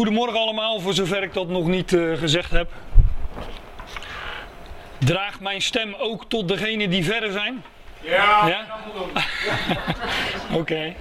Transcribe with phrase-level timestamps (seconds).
[0.00, 2.70] Goedemorgen allemaal, voor zover ik dat nog niet uh, gezegd heb.
[4.98, 7.62] Draagt mijn stem ook tot degenen die verder zijn?
[8.00, 8.66] Ja, Ja?
[10.60, 10.94] Oké.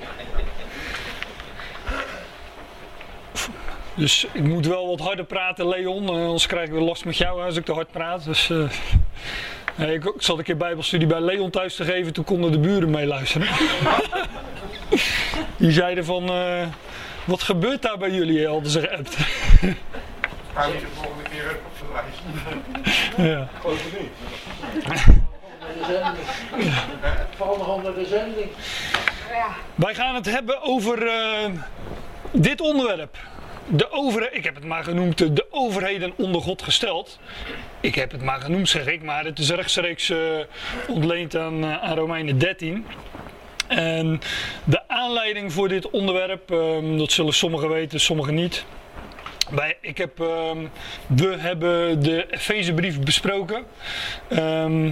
[3.93, 6.04] Dus ik moet wel wat harder praten, Leon.
[6.04, 8.23] eh, anders krijg ik weer last met jou als ik te hard praat.
[8.23, 8.63] Dus, eh,
[9.75, 12.13] eh, ik, ik zat een keer bijbelstudie bij Leon thuis te geven.
[12.13, 13.47] Toen konden de buren meeluisteren.
[15.57, 16.29] Die zeiden van...
[16.29, 16.68] eh,
[17.25, 18.47] wat gebeurt daar bij jullie?
[18.47, 19.18] Hadden ze geappt.
[20.54, 22.19] Ga je de volgende keer op de lijst.
[23.29, 23.50] ja.
[27.36, 28.50] Val nog onder de zending.
[29.75, 31.50] Wij gaan het hebben over eh,
[32.31, 33.17] dit onderwerp.
[33.67, 37.19] De over, ik heb het maar genoemd de overheden onder God gesteld.
[37.80, 40.17] Ik heb het maar genoemd, zeg ik, maar het is rechtstreeks eh,
[40.88, 42.86] ontleend aan, eh, aan Romeinen 13.
[43.69, 44.22] En
[44.64, 48.66] de aanleiding voor dit onderwerp, ehm, dat zullen sommigen weten, sommigen niet.
[49.50, 50.57] Wij, ik heb, ehm,
[51.07, 53.66] we hebben de Efezebrief besproken.
[54.27, 54.91] Ehm,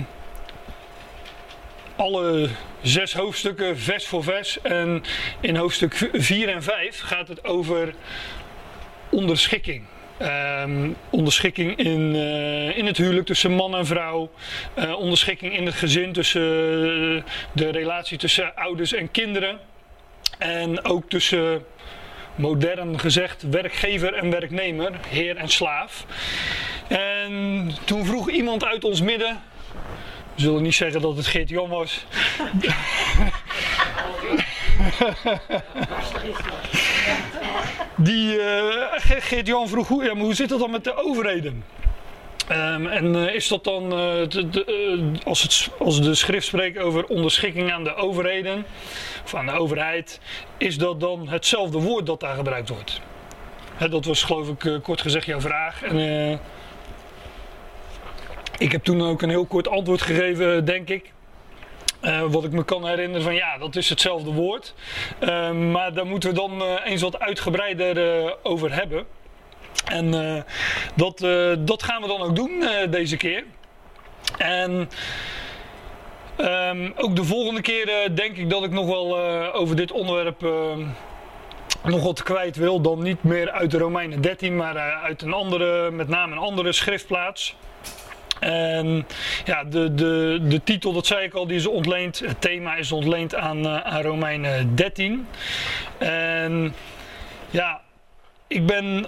[1.95, 2.49] alle
[2.81, 4.61] zes hoofdstukken, vers voor vers.
[4.61, 5.03] En
[5.41, 7.93] in hoofdstuk 4 en 5 gaat het over
[9.09, 9.85] onderschikking.
[10.17, 14.31] Ehm, onderschikking in, eh, in het huwelijk tussen man en vrouw.
[14.73, 19.59] Eh, onderschikking in het gezin tussen eh, de relatie tussen ouders en kinderen.
[20.37, 21.65] En ook tussen,
[22.35, 26.05] modern gezegd, werkgever en werknemer, heer en slaaf.
[26.87, 29.41] En toen vroeg iemand uit ons midden,
[30.35, 32.05] we zullen niet zeggen dat het Geert-Jan was.
[37.97, 41.63] Die eh, Ge- Geert-Jan vroeg, hoe, hoe zit het dan met de overheden?
[42.47, 43.89] Ehm, en eh, is dat dan, eh,
[44.29, 48.65] de, als, het, als de schrift spreekt over onderschikking aan de overheden,
[49.23, 50.19] of aan de overheid,
[50.57, 53.01] is dat dan hetzelfde woord dat daar gebruikt wordt?
[53.75, 55.83] Hè, dat was geloof ik kort gezegd jouw vraag.
[55.83, 56.39] En,
[58.57, 61.11] ik heb toen ook een heel kort antwoord gegeven, denk ik.
[62.07, 64.73] Eh, wat ik me kan herinneren van ja, dat is hetzelfde woord.
[65.19, 69.05] Eh, maar daar moeten we dan eh, eens wat uitgebreider eh, over hebben.
[69.85, 70.45] En
[70.95, 71.19] dat,
[71.59, 73.43] dat gaan we dan ook doen deze keer.
[74.37, 74.89] En
[76.35, 79.19] ehm, ook de volgende keer denk ik dat ik nog wel
[79.53, 80.41] over dit onderwerp
[81.83, 82.81] nog wat kwijt wil.
[82.81, 86.71] Dan niet meer uit de Romeinen 13, maar uit een andere, met name een andere
[86.71, 87.55] schriftplaats.
[88.39, 89.07] En
[89.45, 92.19] ja, de, de, de titel, dat zei ik al, die is ontleend.
[92.19, 95.27] Het thema is ontleend aan, eh, aan Romeinen 13.
[95.97, 96.73] En
[97.49, 97.81] ja,
[98.47, 99.05] ik ben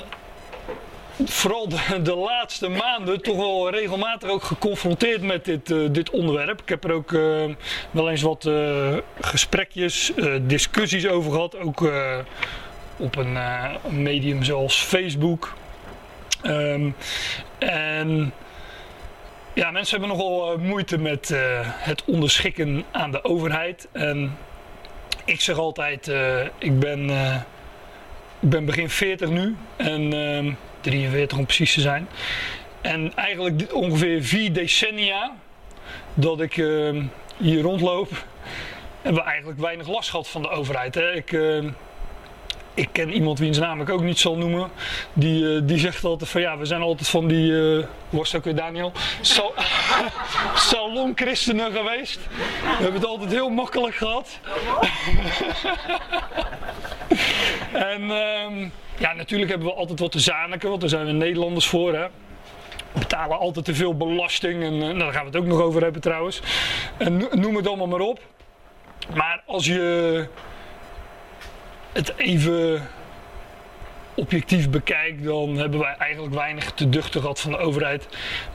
[1.25, 1.69] vooral
[2.03, 6.61] de, laatste maanden toch wel regelmatig ook geconfronteerd met dit, eh, dit onderwerp.
[6.61, 7.44] Ik heb er ook eh,
[7.91, 11.57] wel eens wat eh, gesprekjes, eh, discussies over gehad.
[11.57, 12.17] Ook eh,
[12.97, 15.53] op een eh, medium zoals Facebook.
[16.41, 16.90] Ehm,
[17.57, 18.34] en
[19.59, 23.88] ja, mensen hebben nogal eh, moeite met eh, het onderschikken aan de overheid.
[23.92, 24.38] En
[25.25, 27.09] ik zeg altijd, eh, ik, ben,
[28.40, 32.08] ik ben begin 40 nu en ehm 43 om precies te zijn.
[32.81, 35.36] En eigenlijk ongeveer vier decennia
[36.14, 37.03] dat ik ehm,
[37.38, 38.26] hier rondloop,
[39.02, 40.96] hebben we eigenlijk weinig last gehad van de overheid.
[40.96, 41.70] Ik, ehm,
[42.79, 44.69] ik ken iemand wiens naam ik ook niet zal noemen.
[45.13, 48.56] Die, eh, die zegt altijd van ja, we zijn altijd van die, het ook weer
[48.56, 48.91] Daniel?
[49.22, 49.53] Sal
[50.69, 52.19] Salonchristenen geweest.
[52.62, 54.40] We hebben het altijd heel makkelijk gehad.
[57.94, 58.67] en ehm,
[58.97, 61.94] ja, natuurlijk hebben we altijd wat te zaniken, want daar zijn we Nederlanders voor.
[61.94, 62.07] Hè?
[62.91, 65.61] We betalen altijd te veel belasting en eh, nou, daar gaan we het ook nog
[65.61, 66.41] over hebben trouwens.
[66.97, 68.19] En no- noem het allemaal maar op.
[69.13, 70.28] Maar als je
[71.99, 72.87] het even
[74.15, 78.07] objectief bekijkt, dan hebben wij eigenlijk weinig te duchten gehad van de overheid.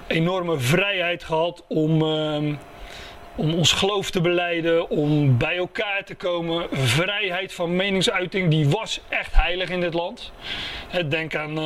[0.06, 2.54] Enorme vrijheid gehad om, ehm,
[3.34, 6.66] om ons geloof te beleiden, om bij elkaar te komen.
[6.72, 10.32] Vrijheid van meningsuiting, die was echt heilig in dit land.
[11.08, 11.58] Denk aan,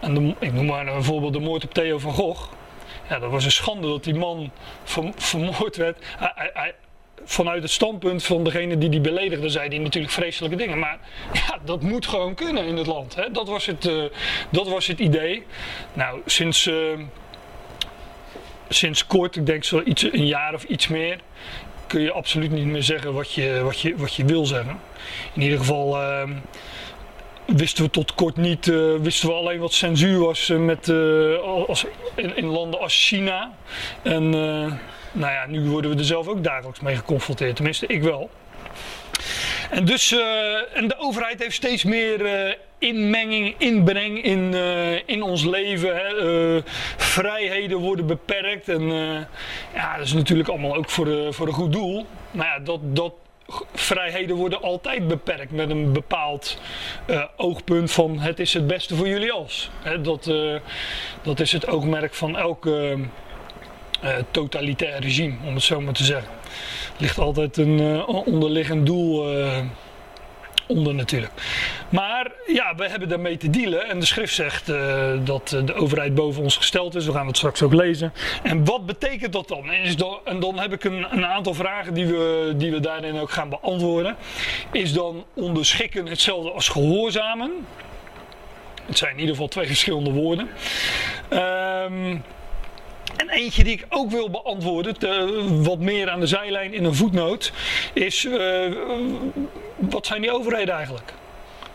[0.00, 2.52] aan de, ik noem maar een voorbeeld de moord op Theo van Gogh.
[3.08, 4.50] Ja, dat was een schande dat die man
[4.84, 6.04] verm- vermoord werd.
[6.18, 6.74] Hij-
[7.24, 10.78] vanuit het standpunt van degene die die beledigde, zei hij natuurlijk vreselijke dingen.
[10.78, 10.98] Maar
[11.32, 13.14] ja, dat moet gewoon kunnen in het land.
[13.14, 13.30] Hè?
[13.30, 14.02] Dat, was het, eh,
[14.50, 15.46] dat was het idee.
[15.92, 16.74] Nou, sinds, eh,
[18.68, 21.18] sinds kort, ik denk zo iets, een jaar of iets meer,
[21.86, 24.80] kun je absoluut niet meer zeggen wat je, wat je, wat je wil zeggen.
[25.34, 25.96] In ieder geval.
[26.00, 26.30] eh,
[27.46, 28.66] Wisten we tot kort niet,
[29.00, 30.88] wisten we alleen wat censuur was met,
[31.44, 31.84] als,
[32.14, 33.52] in, in landen als China.
[34.02, 34.34] En
[35.12, 37.56] nou ja, nu worden we er zelf ook dagelijks mee geconfronteerd.
[37.56, 38.30] Tenminste, ik wel.
[39.70, 45.22] En, dus, eh, en de overheid heeft steeds meer eh, inmenging, inbreng in, eh, in
[45.22, 45.96] ons leven.
[45.96, 46.62] Hè.
[46.96, 48.68] Vrijheden worden beperkt.
[48.68, 48.82] En
[49.74, 52.06] ja, dat is natuurlijk allemaal ook voor, voor een goed doel.
[52.30, 53.12] Maar ja, dat, dat,
[53.74, 56.58] vrijheden worden altijd beperkt met een bepaald
[57.36, 59.70] oogpunt van het is het beste voor jullie als.
[60.02, 60.30] Dat,
[61.22, 62.94] dat is het oogmerk van elk eh,
[64.30, 66.30] totalitair regime, om het zo maar te zeggen.
[66.96, 69.58] Er ligt altijd een eh, onderliggend doel eh,
[70.66, 71.32] onder natuurlijk.
[71.88, 73.88] Maar ja, we hebben daarmee te dealen.
[73.88, 77.06] En de schrift zegt eh, dat eh, de overheid boven ons gesteld is.
[77.06, 78.12] We gaan het straks ook lezen.
[78.42, 79.70] En wat betekent dat dan?
[79.70, 82.80] En, is dan, en dan heb ik een, een aantal vragen die we, die we
[82.80, 84.16] daarin ook gaan beantwoorden.
[84.72, 87.52] Is dan onderschikken hetzelfde als gehoorzamen?
[88.86, 90.48] Het zijn in ieder geval twee verschillende woorden.
[91.28, 92.16] Ehm,
[93.16, 94.94] en eentje die ik ook wil beantwoorden,
[95.64, 97.52] wat meer aan de zijlijn in een voetnoot,
[97.92, 98.72] is eh,
[99.76, 101.12] wat zijn die overheden eigenlijk?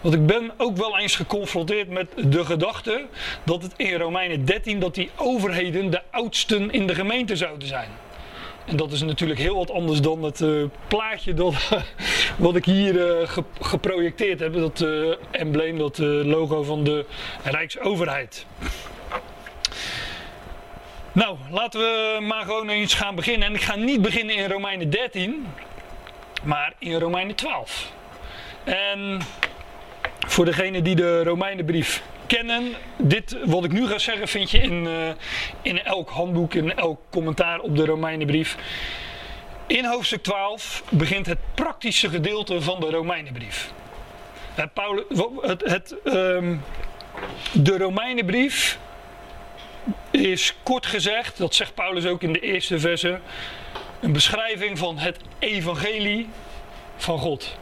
[0.01, 3.05] Want ik ben ook wel eens geconfronteerd met de gedachte
[3.43, 7.89] dat het in Romeinen 13 dat die overheden de oudsten in de gemeente zouden zijn.
[8.65, 10.49] En dat is natuurlijk heel wat anders dan het eh,
[10.87, 11.53] plaatje dat,
[12.37, 14.53] wat ik hier eh, ge- geprojecteerd heb.
[14.53, 14.85] Dat
[15.31, 17.05] embleem, dat logo van de
[17.43, 18.45] Rijksoverheid.
[21.17, 23.47] Nou, laten we maar gewoon eens gaan beginnen.
[23.47, 25.47] En ik ga niet beginnen in Romeinen 13,
[26.43, 27.91] maar in Romeinen 12.
[28.63, 29.21] En
[30.27, 34.87] voor degenen die de Romeinenbrief kennen, dit wat ik nu ga zeggen vind je in,
[34.87, 35.09] eh,
[35.61, 38.57] in elk handboek, in elk commentaar op de Romeinenbrief.
[39.67, 43.71] In hoofdstuk 12 begint het praktische gedeelte van de Romeinenbrief.
[44.73, 45.03] Paulus,
[45.41, 46.55] het, het, ehm,
[47.53, 48.79] de Romeinenbrief
[50.17, 53.19] is kort gezegd, dat zegt Paulus ook in de eerste verse,
[54.01, 56.29] een beschrijving van het evangelie
[56.97, 57.57] van God.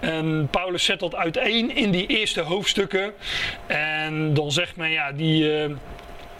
[0.00, 3.12] En Paulus zet dat uiteen in die eerste hoofdstukken.
[3.66, 5.70] En dan zegt men, ja, die, eh,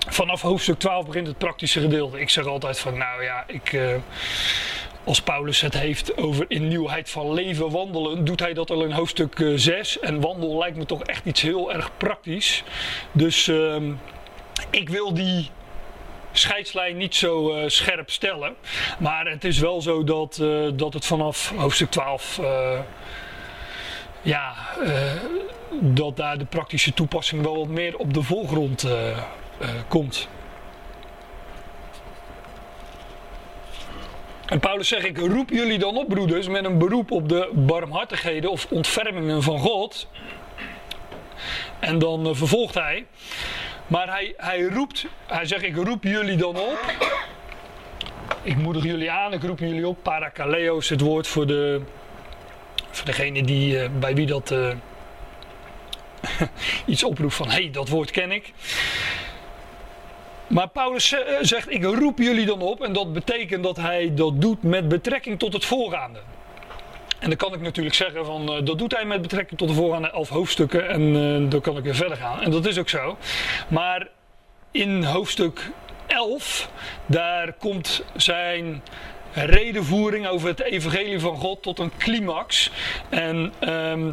[0.08, 2.20] vanaf hoofdstuk 12 begint het praktische gedeelte.
[2.20, 3.94] Ik zeg altijd van, nou ja, ik, eh,
[5.04, 8.90] als Paulus het heeft over in nieuwheid van leven wandelen, doet hij dat al in
[8.90, 9.98] hoofdstuk eh, 6.
[9.98, 12.62] En wandel lijkt me toch echt iets heel erg praktisch.
[13.12, 13.92] Dus ehm,
[14.70, 15.50] ik wil die
[16.32, 18.54] scheidslijn niet zo eh, scherp stellen.
[18.98, 22.38] Maar het is wel zo dat, eh, dat het vanaf hoofdstuk 12.
[22.38, 22.78] eh,
[24.22, 24.54] ja,
[25.70, 28.86] dat daar de praktische toepassing wel wat meer op de voorgrond
[29.88, 30.28] komt.
[34.46, 38.50] En Paulus zegt, ik roep jullie dan op, broeders, met een beroep op de barmhartigheden
[38.50, 40.08] of ontfermingen van God.
[41.78, 43.06] En dan vervolgt hij,
[43.90, 46.78] maar hij, hij roept, hij zegt, ik roep jullie dan op.
[48.42, 50.02] Ik moedig jullie aan, ik roep jullie op.
[50.02, 51.80] Parakaleo is het woord voor, de,
[52.90, 54.70] voor degene die, eh, bij wie dat eh,
[56.86, 58.52] iets oproept van, hé, hey, dat woord ken ik.
[60.46, 62.82] Maar Paulus eh, zegt, ik roep jullie dan op.
[62.82, 66.20] En dat betekent dat hij dat doet met betrekking tot het voorgaande.
[67.20, 69.74] En dan kan ik natuurlijk zeggen van eh, dat doet hij met betrekking tot de
[69.74, 72.40] voorgaande elf hoofdstukken en eh, dan kan ik weer verder gaan.
[72.40, 73.16] En dat is ook zo.
[73.68, 74.08] Maar
[74.70, 75.70] in hoofdstuk
[76.06, 76.70] 11,
[77.06, 78.82] daar komt zijn
[79.32, 82.70] redenvoering over het evangelie van God tot een climax.
[83.08, 84.10] En ehm,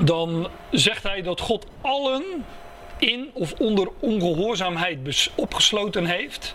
[0.00, 2.44] dan zegt hij dat God allen
[2.98, 6.54] in of onder ongehoorzaamheid opgesloten heeft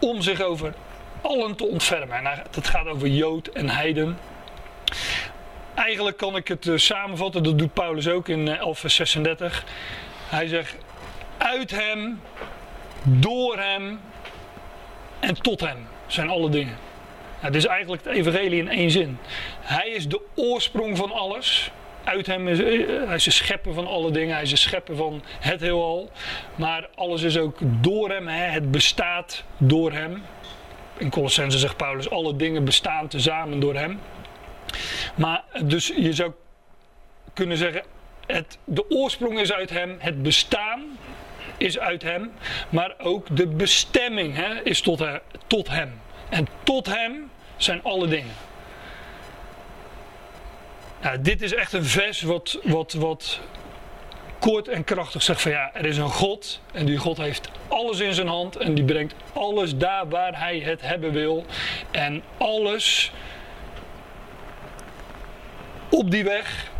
[0.00, 0.74] om zich over
[1.20, 2.16] allen te ontfermen.
[2.16, 4.18] En hij- dat gaat over Jood en Heiden.
[5.74, 9.64] Eigenlijk kan ik het eh, samenvatten, dat doet Paulus ook in eh, 11 vers 36.
[10.28, 10.76] Hij zegt,
[11.38, 12.20] uit hem,
[13.02, 14.00] door hem
[15.20, 16.76] en tot hem zijn alle dingen.
[17.38, 19.18] Het is eigenlijk het evangelie in één zin.
[19.60, 21.70] Hij is de oorsprong van alles.
[22.04, 24.34] Uit hem is, eh, hij is de schepper van alle dingen.
[24.34, 26.10] Hij is de schepper van het heelal.
[26.54, 28.28] Maar alles is ook door hem.
[28.28, 28.44] Hè.
[28.44, 30.22] Het bestaat door hem.
[30.96, 34.00] In Colossense zegt Paulus, alle dingen bestaan tezamen door hem.
[35.14, 36.32] Maar dus je zou
[37.32, 37.82] kunnen zeggen,
[38.26, 40.98] het, de oorsprong is uit hem, het bestaan
[41.56, 42.32] is uit hem,
[42.68, 45.04] maar ook de bestemming hè, is tot,
[45.46, 46.00] tot hem.
[46.28, 48.34] En tot hem zijn alle dingen.
[51.02, 53.40] Nou, dit is echt een vers wat, wat, wat
[54.38, 58.00] kort en krachtig zegt van ja, er is een God en die God heeft alles
[58.00, 61.44] in zijn hand en die brengt alles daar waar hij het hebben wil.
[61.90, 63.12] En alles
[65.92, 66.70] op die weg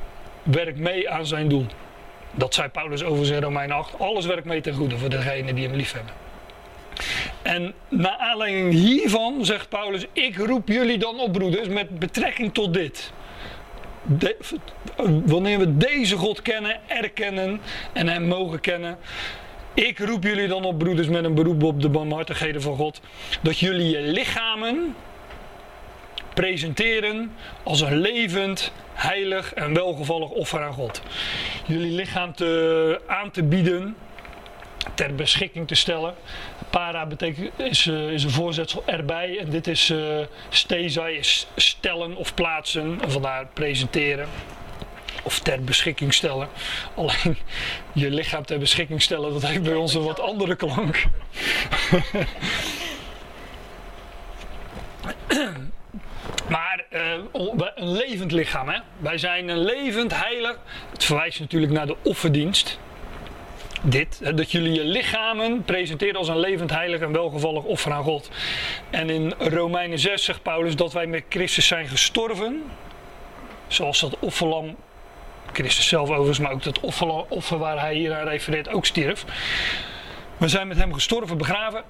[0.42, 1.66] werkt mee aan zijn doel.
[2.34, 3.98] Dat zei Paulus over in Romeinen 8.
[3.98, 6.12] Alles werkt mee ten goede voor degenen die hem lief hebben.
[7.42, 12.74] En naar aanleiding hiervan zegt Paulus: Ik roep jullie dan op, broeders, met betrekking tot
[12.74, 13.12] dit.
[15.24, 17.60] wanneer we deze God kennen, erkennen
[17.92, 18.98] en Hem mogen kennen.
[19.74, 23.00] Ik roep jullie dan op, broeders, met een beroep op de barmhartigheden van God,
[23.42, 24.94] dat jullie je lichamen
[26.34, 31.02] presenteren als een levend, heilig en welgevallig offer aan God.
[31.66, 33.96] Jullie lichaam te, aan te bieden,
[34.94, 36.14] ter beschikking te stellen.
[36.70, 40.26] Para betekent, is, eh, een voorzetsel erbij en dit is uh,
[41.08, 44.28] is stellen of plaatsen en vandaar presenteren.
[45.22, 46.48] Of ter beschikking stellen.
[46.94, 47.36] Alleen
[47.92, 51.04] je lichaam ter beschikking stellen, dat heeft bij ons een wat andere klank.
[56.94, 57.12] Uh,
[57.74, 58.78] een levend lichaam, hè?
[58.98, 60.58] wij zijn een levend, heilig.
[60.90, 62.78] Het verwijst natuurlijk naar de offerdienst.
[63.82, 68.30] Dit, dat jullie je lichamen presenteren als een levend, heilig en welgevallig offer aan God.
[68.90, 72.62] En in Romeinen 6 zegt Paulus dat wij met Christus zijn gestorven.
[73.66, 74.76] Zoals dat offerlam,
[75.52, 76.80] Christus zelf overigens, maar ook dat
[77.28, 79.24] offer, waar hij hier aan refereert ook stierf.
[80.36, 81.84] We zijn met hem gestorven, begraven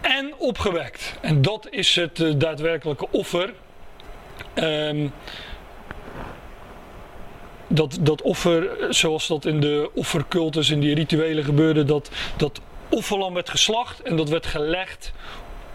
[0.00, 1.14] en opgewekt.
[1.20, 3.52] En dat is het uh, daadwerkelijke offer.
[4.54, 5.12] Um,
[7.68, 13.34] dat, dat offer, zoals dat in de offercultus, in die rituelen gebeurde, dat, dat offerlam
[13.34, 15.12] werd geslacht en dat werd gelegd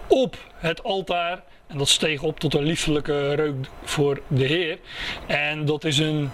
[0.08, 1.44] op het altaar.
[1.68, 4.78] En dat steeg op tot een liefelijke reuk voor de Heer.
[5.28, 6.30] En dat is een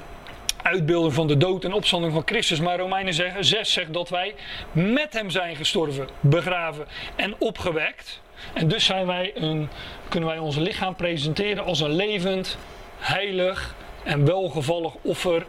[0.61, 2.59] uitbeelding van de dood en opstanding van Christus.
[2.59, 4.35] Maar Romeinen 6 zegt dat wij
[4.71, 6.85] met hem zijn gestorven, begraven
[7.15, 8.21] en opgewekt.
[8.53, 9.69] En dus zijn wij een,
[10.09, 12.57] kunnen wij ons lichaam presenteren als een levend,
[12.97, 15.45] heilig en welgevallig offer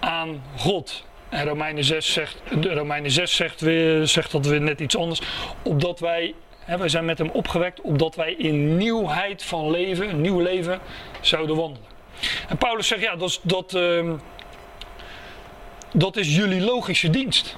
[0.00, 1.04] aan God.
[1.28, 5.20] En Romeinen 6 zegt, Romeinen 6 zegt, weer, zegt dat weer net iets anders.
[5.62, 10.20] Opdat wij, hè, wij zijn met hem opgewekt, opdat wij in nieuwheid van leven, een
[10.20, 10.80] nieuw leven,
[11.20, 11.88] zouden wandelen.
[12.48, 14.12] En Paulus zegt, ja, dat, dat, uh,
[15.92, 17.56] dat is jullie logische dienst.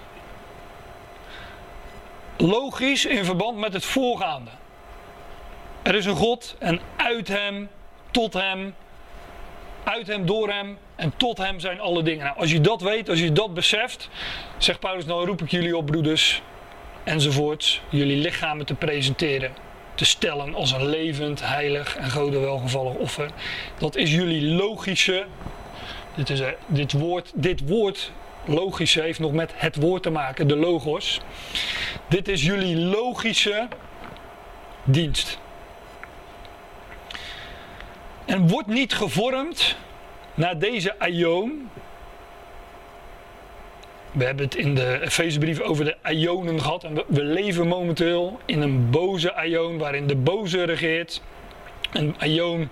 [2.38, 4.50] Logisch in verband met het voorgaande.
[5.82, 7.68] Er is een God en uit hem,
[8.10, 8.74] tot hem,
[9.84, 12.24] uit hem, door hem en tot hem zijn alle dingen.
[12.24, 14.08] Nou, als je dat weet, als je dat beseft,
[14.58, 16.42] zegt Paulus, nou roep ik jullie op, broeders,
[17.04, 19.54] enzovoorts, jullie lichamen te presenteren,
[19.94, 23.30] te stellen als een levend, heilig en gode welgevallig offer.
[23.78, 25.26] Dat is jullie logische,
[26.14, 28.12] dit, is, dit, woord, dit woord
[28.46, 31.20] logische heeft nog met het woord te maken, de logos.
[32.08, 33.68] Dit is jullie logische
[34.84, 35.38] dienst.
[38.24, 39.76] En wordt niet gevormd
[40.34, 41.68] naar deze aion.
[44.12, 46.84] We hebben het in de Efezebrief over de aionen gehad.
[46.84, 51.22] En we, leven momenteel in een boze aion waarin de boze regeert.
[51.92, 52.68] Een aion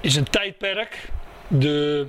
[0.00, 1.08] is een tijdperk.
[1.48, 2.06] De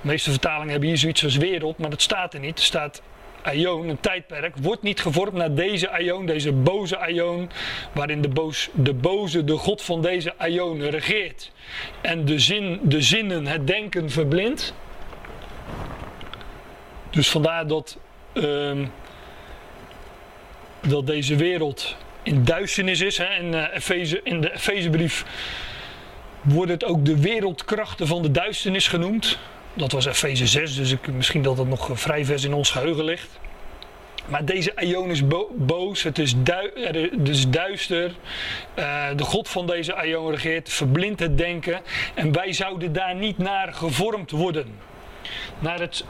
[0.00, 2.58] meeste vertalingen hebben hier zoiets als wereld, maar dat staat er niet.
[2.58, 3.02] Er staat
[3.42, 7.50] aion, een tijdperk, wordt niet gevormd naar deze aion, deze boze aion,
[7.92, 11.52] waarin de, boos, de boze, de god van deze aion regeert.
[12.00, 14.74] En de, zin, de zinnen, het denken verblindt.
[17.10, 17.98] Dus vandaar dat,
[18.34, 18.92] um,
[20.80, 23.18] dat deze wereld in duisternis is.
[23.18, 23.34] Hè.
[23.34, 25.24] In, uh, Efeze, in de Efezebrief
[26.42, 29.38] wordt het ook de wereldkrachten van de duisternis genoemd.
[29.76, 33.04] Dat was Efeze 6, dus ik, misschien dat het nog vrij vers in ons geheugen
[33.04, 33.38] ligt.
[34.28, 38.14] Maar deze aion is bo boos, het is, du het is duister.
[38.78, 41.80] Uh, de God van deze aion regeert, verblindt het denken.
[42.14, 44.74] En wij zouden daar niet naar gevormd worden.
[45.58, 46.04] Naar het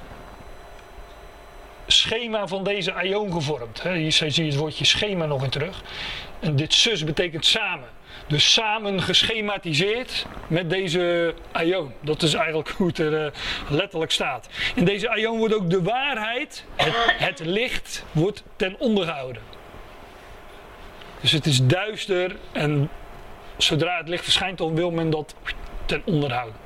[1.87, 3.83] schema van deze aion gevormd.
[3.83, 5.83] Hier zie je het woordje schema nog in terug.
[6.41, 7.89] En dit zus betekent samen.
[8.27, 11.93] Dus samen geschematiseerd met deze aion.
[12.01, 13.33] Dat is eigenlijk hoe het er uh,
[13.69, 14.49] letterlijk staat.
[14.75, 19.43] In deze aion wordt ook de waarheid, het, het, licht, wordt ten onder gehouden.
[21.21, 22.91] Dus het is duister en
[23.57, 25.35] zodra het licht verschijnt, dan wil men dat
[25.85, 26.65] ten onder houden.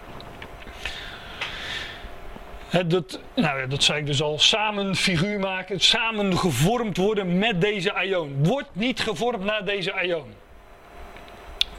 [2.87, 4.39] Dat, nou ja, dat zei ik dus al.
[4.39, 8.45] Samen figuur maken, samen gevormd worden met deze aion.
[8.45, 10.35] Wordt niet gevormd naar deze aion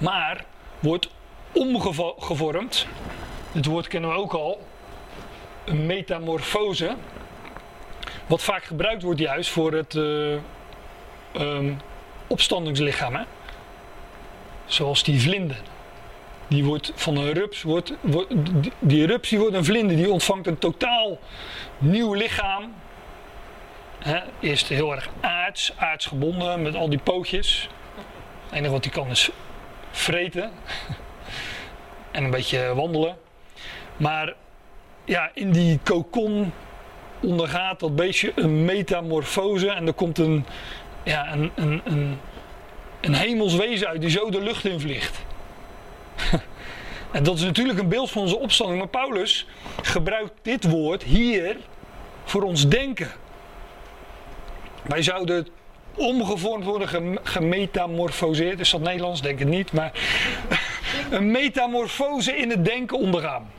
[0.02, 0.46] maar
[0.80, 1.10] wordt
[1.52, 2.88] omgevormd.
[3.52, 4.68] Dit woord kennen we ook al.
[5.66, 6.96] Een metamorfose.
[8.28, 10.38] Wat vaak gebruikt wordt juist voor het uh,
[11.40, 11.78] um,
[12.28, 13.16] opstandingslichaam.
[13.16, 13.24] Hè?
[14.66, 15.62] Zoals die vlinder.
[16.48, 18.34] Die wordt van een rups, wordt, wordt,
[18.80, 21.20] die rups die wordt een vlinder, die ontvangt een totaal
[21.78, 22.74] nieuw lichaam.
[24.40, 27.70] Eerst heel erg aards, aardsgebonden met al die pootjes.
[28.46, 29.32] Het enige wat hij kan is
[29.92, 30.52] vreten
[32.12, 33.18] en een beetje wandelen.
[33.98, 34.34] Maar
[35.06, 36.52] ja, in die kokon
[37.22, 40.46] ondergaat dat beestje een metamorfose en er komt een,
[41.04, 42.20] ja, een, een, een,
[43.02, 45.20] een hemels wezen uit die zo de lucht in vliegt.
[47.12, 49.48] en dat is natuurlijk een beeld van onze opstanding, maar Paulus
[49.82, 51.58] gebruikt dit woord hier
[52.24, 53.12] voor ons denken.
[54.84, 55.48] Wij zouden
[55.96, 59.22] omgevormd worden, gemetamorfoseerd, is dat Nederlands?
[59.22, 59.92] Denk het niet, maar
[61.12, 63.52] een metamorfose in het denken ondergaan.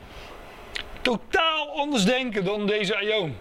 [1.01, 3.35] Totaal anders denken dan deze Aion.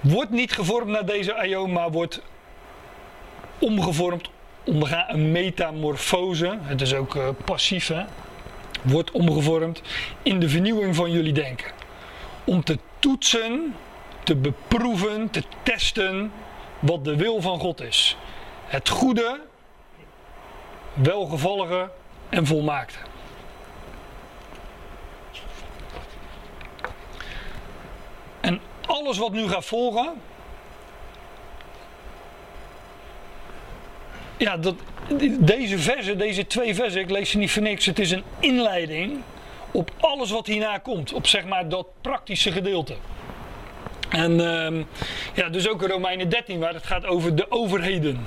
[0.00, 2.22] Wordt niet gevormd naar deze Aion, maar wordt
[3.58, 4.30] omgevormd,
[4.64, 6.58] ondergaan een metamorfose.
[6.62, 8.04] Het is ook uh, passief, hè?
[8.82, 9.82] Wordt omgevormd
[10.22, 11.70] in de vernieuwing van jullie denken.
[12.44, 13.74] Om te toetsen,
[14.22, 16.32] te beproeven, te testen
[16.78, 18.16] wat de wil van God is.
[18.64, 19.40] Het goede,
[20.94, 21.90] welgevallige
[22.28, 22.98] en volmaakte.
[28.40, 30.12] En alles wat nu gaat volgen.
[34.36, 34.74] Ja, dat,
[35.38, 37.86] deze versen, deze twee versen, ik lees ze niet voor niks.
[37.86, 39.22] Het is een inleiding
[39.70, 41.12] op alles wat hierna komt.
[41.12, 42.94] Op zeg maar dat praktische gedeelte.
[44.12, 44.84] En uh,
[45.34, 48.26] ja, dus ook in Romeinen 13 waar het gaat over de overheden.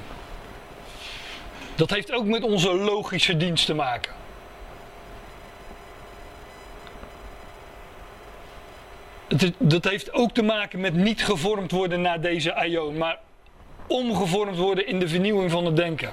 [1.75, 4.13] Dat heeft ook met onze logische dienst te maken.
[9.57, 13.19] dat heeft ook te maken met niet gevormd worden naar deze aion, maar
[13.87, 16.09] omgevormd worden in de vernieuwing van het denken.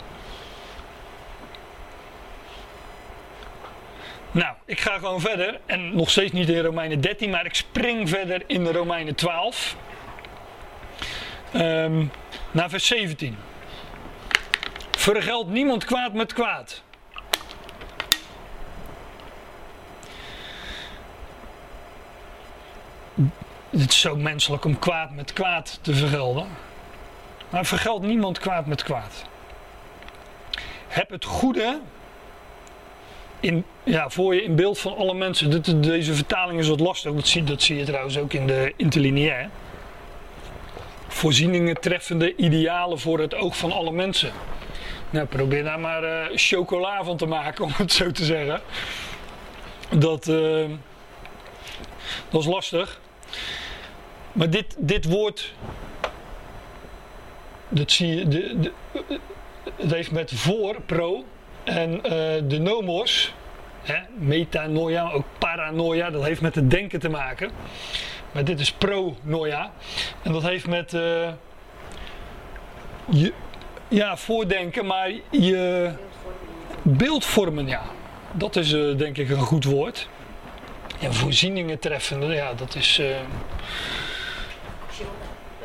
[4.32, 5.60] Nou, ik ga gewoon verder.
[5.66, 9.76] En nog steeds niet in Romeinen 13, maar ik spring verder in Romeinen 12.
[11.54, 12.06] Um, ehm,
[12.50, 13.36] naar vers 17.
[14.90, 16.82] Vergeld niemand kwaad met kwaad.
[23.70, 26.46] Het is zo menselijk om kwaad met kwaad te vergelden.
[27.50, 29.24] Maar vergeld niemand kwaad met kwaad.
[30.88, 31.80] Heb het goede
[33.42, 35.80] in, ja, voor je in beeld van alle mensen.
[35.80, 39.50] deze vertaling is wat lastig, dat zie, dat zie je trouwens ook in de interlineair.
[41.08, 44.32] Voorzieningen treffende idealen voor het oog van alle mensen.
[45.10, 48.60] Nou, probeer daar maar uh, chocola van te maken, om het zo te zeggen.
[49.90, 50.64] Dat, uh,
[52.30, 53.00] dat is lastig.
[54.32, 55.54] Maar dit, dit woord,
[57.68, 58.72] dat zie je, de, de,
[59.76, 61.24] het heeft met voor, pro,
[61.64, 62.02] en uh,
[62.48, 63.34] de nomos,
[63.82, 67.50] hè, metanoia, ook paranoia, dat heeft met het denken te maken.
[68.32, 69.72] Maar dit is pronoia.
[70.22, 71.28] En dat heeft met uh,
[73.10, 73.32] je,
[73.88, 75.90] ja, voordenken, maar je
[76.82, 77.82] beeldvormen, ja.
[78.32, 80.08] Dat is uh, denk ik een goed woord.
[80.98, 83.00] Ja, voorzieningen treffen, ja, dat is...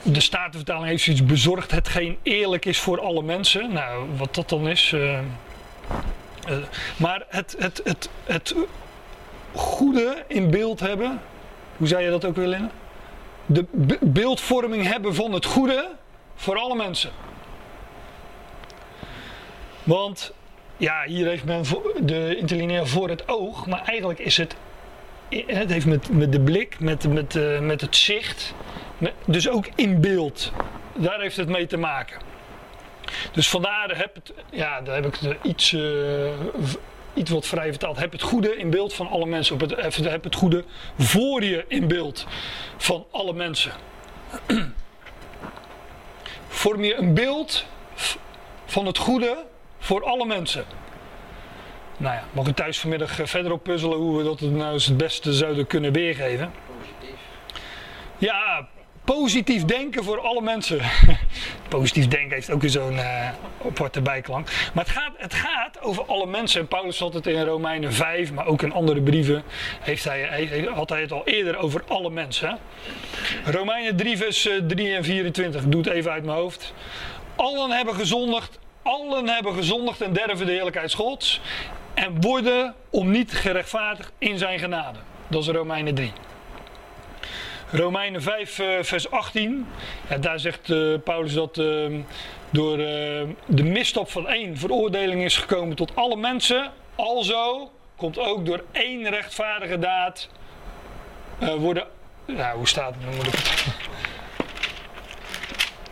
[0.01, 3.73] De Statenvertaling heeft zoiets bezorgd hetgeen eerlijk is voor alle mensen.
[3.73, 4.95] Nou, wat dat dan is...
[6.49, 6.57] uh,
[6.97, 8.55] maar het, het, het, het
[9.53, 11.21] goede in beeld hebben,
[11.77, 12.69] hoe zei je dat ook weer, Linne?
[13.45, 13.65] De
[14.01, 15.89] beeldvorming hebben van het goede
[16.35, 17.11] voor alle mensen.
[19.83, 20.33] Want
[20.77, 21.63] ja, hier heeft men
[22.01, 24.55] de interlineair voor het oog, maar eigenlijk is het.
[25.29, 28.53] Het heeft met, met de blik, met, met, uh, met het zicht,
[29.25, 30.51] dus ook in beeld.
[30.95, 32.26] Daar heeft het mee te maken.
[33.31, 36.29] Dus vandaar heb het, ja, daar heb ik het iets, uh,
[37.13, 37.97] iets wat vrij vertaald.
[37.97, 39.53] Heb het goede in beeld van alle mensen.
[39.53, 40.63] Op het, heb het goede
[40.97, 42.25] voor je in beeld
[42.77, 43.71] van alle mensen.
[46.47, 47.65] Vorm je een beeld
[48.65, 49.45] van het goede
[49.79, 50.65] voor alle mensen.
[51.97, 54.85] Nou ja, mag ik thuis vanmiddag eh, verder op puzzelen hoe we dat nou eens
[54.85, 56.51] het beste zouden kunnen weergeven.
[56.77, 57.19] Positief.
[58.17, 58.67] Ja,
[59.15, 60.79] positief denken voor alle mensen.
[61.69, 63.29] positief denken heeft ook weer zo'n uh,
[63.65, 64.47] aparte bijklank.
[64.73, 66.61] Maar het gaat, het gaat over alle mensen.
[66.61, 69.43] En Paulus had het in Romeinen 5, maar ook in andere brieven
[69.81, 72.57] heeft hij, had hij het al eerder over alle mensen.
[73.45, 76.73] Romeinen 3 vers 3 eh, en 24, ik doe het even uit mijn hoofd.
[77.35, 81.41] Allen hebben gezondigd, allen hebben gezondigd en derven de heerlijkheid Gods.
[81.93, 84.99] En worden om niet gerechtvaardigd in zijn genade.
[85.27, 86.11] Dat is Romeinen 3.
[87.71, 89.67] Romeinen 5, uh, eh, vers 18.
[90.09, 91.99] Ja, daar zegt uh, Paulus dat uh,
[92.49, 92.77] door
[93.45, 96.71] de misstap van één veroordeling is gekomen tot alle mensen.
[96.95, 100.29] Alzo komt ook door één rechtvaardige daad
[101.57, 101.87] worden.
[102.25, 103.25] Nou, hoe staat het?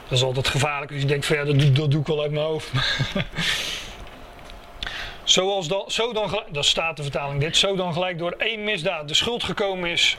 [0.07, 2.31] Dat is altijd gevaarlijk als je denkt van ja, dat, dat doe ik wel uit
[2.31, 2.71] mijn hoofd.
[5.23, 9.07] Zoals dan, zo dan, dat staat de vertaling dit, zo dan gelijk door één misdaad
[9.07, 10.17] de schuld gekomen is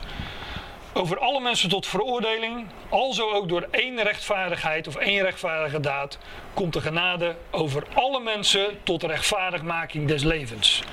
[0.97, 6.17] over alle mensen tot veroordeling, alzo ook door één rechtvaardigheid of één rechtvaardige daad
[6.53, 10.83] komt de genade over alle mensen tot rechtvaardigmaking des levens.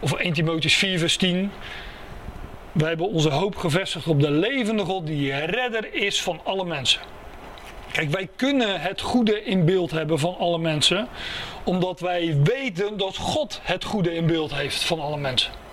[0.00, 1.52] Of 1 Timotheüs 4 vers 10.
[2.72, 7.00] Wij hebben onze hoop gevestigd op de levende God die redder is van alle mensen.
[7.92, 11.08] Kijk, wij kunnen het goede in beeld hebben van alle mensen,
[11.64, 15.63] omdat wij weten dat God het goede in beeld heeft van alle mensen.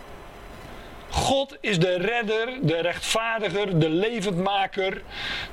[1.11, 5.01] God is de redder, de rechtvaardiger, de levendmaker,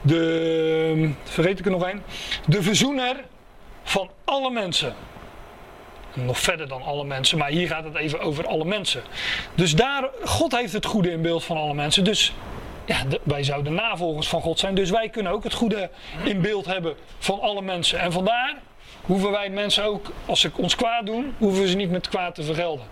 [0.03, 1.11] de.
[1.25, 2.03] vergeet ik er nog een?
[2.47, 3.25] De verzoener
[3.83, 4.95] van alle mensen.
[6.15, 9.03] Nog verder dan alle mensen, maar hier gaat het even over alle mensen.
[9.55, 12.05] Dus daar, God heeft het goede in beeld van alle mensen.
[12.05, 12.33] Dus
[12.85, 14.75] ja, wij zouden navolgers van God zijn.
[14.75, 15.91] Dus wij kunnen ook het goede
[16.25, 17.99] in beeld hebben van alle mensen.
[17.99, 18.55] En vandaar
[19.03, 22.35] hoeven wij mensen ook, als ze ons kwaad doen, hoeven we ze niet met kwaad
[22.35, 22.87] te vergelden.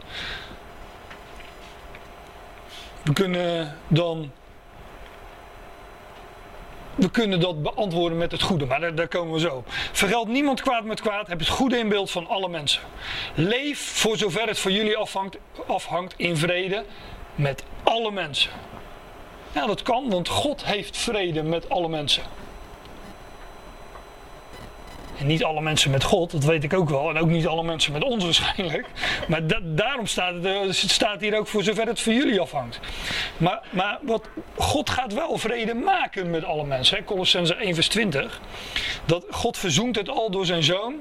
[3.07, 4.31] We kunnen dan.
[6.95, 9.64] We kunnen dat beantwoorden met het goede, maar daar, komen we zo.
[9.92, 12.83] Vergeld niemand kwaad met kwaad, heb het goede in beeld van alle mensen.
[13.35, 16.85] Leef voor zover het voor jullie afhangt, afhangt in vrede
[17.35, 18.51] met alle mensen.
[19.53, 22.23] Ja, dat kan, want God heeft vrede met alle mensen.
[25.19, 27.09] En niet alle mensen met God, dat weet ik ook wel.
[27.11, 28.87] En ook niet alle mensen met ons waarschijnlijk.
[29.29, 32.81] Maar da- daarom staat het, het staat hier ook voor zover het voor jullie afhangt.
[33.37, 37.05] Maar, maar wat, God gaat wel vrede maken met alle mensen.
[37.05, 38.41] Colossense 1 vers 20.
[39.05, 40.95] Dat God verzoent het al door zijn zoon.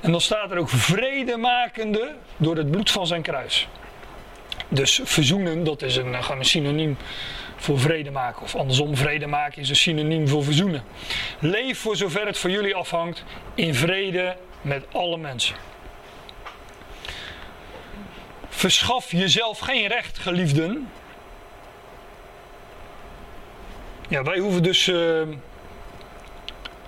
[0.00, 3.68] En dan staat er ook vrede makende door het bloed van zijn kruis.
[4.68, 6.96] Dus verzoenen, dat is een, gewoon een synoniem
[7.62, 8.42] voor vrede maken.
[8.42, 10.84] Of andersom, vrede maken is een synoniem voor verzoenen.
[11.38, 15.56] Leef voor zover het voor jullie afhangt in vrede met alle mensen.
[18.48, 20.88] Verschaf jezelf geen recht, geliefden.
[24.08, 25.22] Ja, wij hoeven dus eh,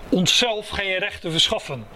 [0.09, 1.87] onszelf geen recht te verschaffen.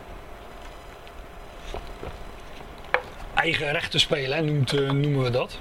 [3.33, 5.59] Eigen recht te spelen, noemt, eh, noemen we dat.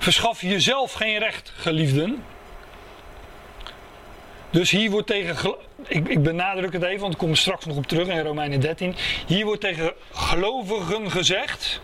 [0.00, 2.24] Verschaf jezelf geen recht, geliefden.
[4.50, 5.54] Dus hier wordt tegen,
[5.86, 8.60] ik, ik benadruk het even, want ik kom er straks nog op terug in Romeinen
[8.60, 8.94] 13.
[9.26, 11.80] Hier wordt tegen gelovigen gezegd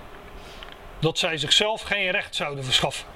[0.99, 3.07] dat zij zichzelf geen recht zouden verschaffen.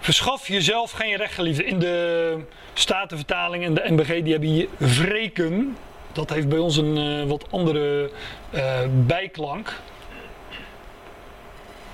[0.00, 1.66] Verschaf jezelf geen recht, geliefden.
[1.66, 2.38] In de
[2.72, 5.76] Statenvertaling en de NBG, die hebben hier wreken.
[6.12, 8.10] Dat heeft bij ons een eh, wat andere
[8.50, 9.72] eh, bijklank.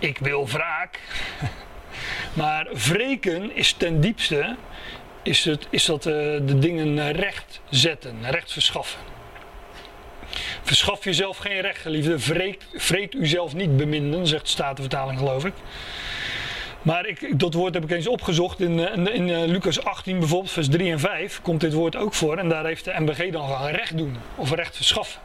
[0.01, 0.99] Ik wil wraak.
[2.33, 4.57] Maar wreken is ten diepste
[5.23, 9.01] is, het, is dat eh, de dingen recht zetten, recht verschaffen.
[10.63, 12.19] Verschaf jezelf geen recht, geliefde.
[12.75, 15.53] Vreet, uzelf niet beminden, zegt de Statenvertaling, geloof ik.
[16.83, 18.61] Maar ik- dat woord heb ik eens opgezocht.
[18.61, 21.97] In, eh, in, in eh, Lucas 18 bijvoorbeeld, vers 3 en 5, komt dit woord
[21.97, 22.39] ook voor.
[22.39, 25.21] En daar heeft de MBG dan gaan recht doen, of recht verschaffen.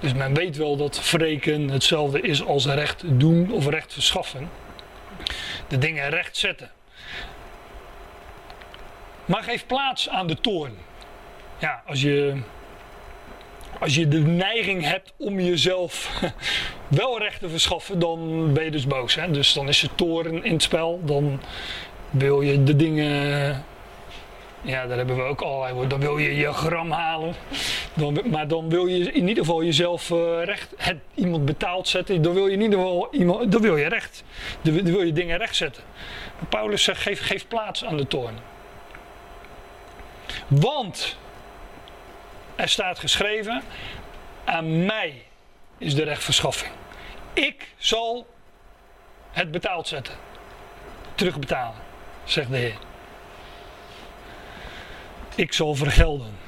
[0.00, 4.50] Dus men weet wel dat wreken hetzelfde is als recht doen of recht verschaffen.
[5.68, 6.70] De dingen recht zetten.
[9.24, 10.74] Maar geef plaats aan de toorn.
[11.58, 12.40] Ja, als je,
[13.80, 16.20] als je de neiging hebt om jezelf
[16.88, 19.14] wel recht te verschaffen, dan ben je dus boos.
[19.14, 19.30] Hè?
[19.30, 21.00] Dus dan is de toorn in het spel.
[21.04, 21.40] Dan
[22.10, 23.64] wil je de dingen.
[24.62, 25.88] Ja, daar hebben we ook woorden.
[25.88, 27.34] Dan wil je je gram halen.
[27.94, 30.72] Dan, maar dan wil je in ieder geval jezelf eh, recht.
[30.76, 32.22] Het, iemand betaald zetten.
[32.22, 33.52] Dan wil je in ieder geval iemand.
[33.52, 34.24] Dan wil je recht.
[34.62, 35.82] Dan, wil- je dingen recht zetten.
[36.48, 38.38] Paulus zegt: geef, geef plaats aan de toorn.
[40.46, 41.16] Want
[42.56, 43.62] er staat geschreven:
[44.44, 45.22] aan mij
[45.78, 46.72] is de rechtverschaffing.
[47.32, 48.26] Ik zal
[49.30, 50.14] het betaald zetten.
[51.14, 51.78] Terugbetalen,
[52.24, 52.76] zegt de Heer.
[55.34, 56.38] Ik zal vergelden.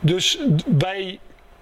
[0.00, 0.38] Dus
[0.78, 1.18] wij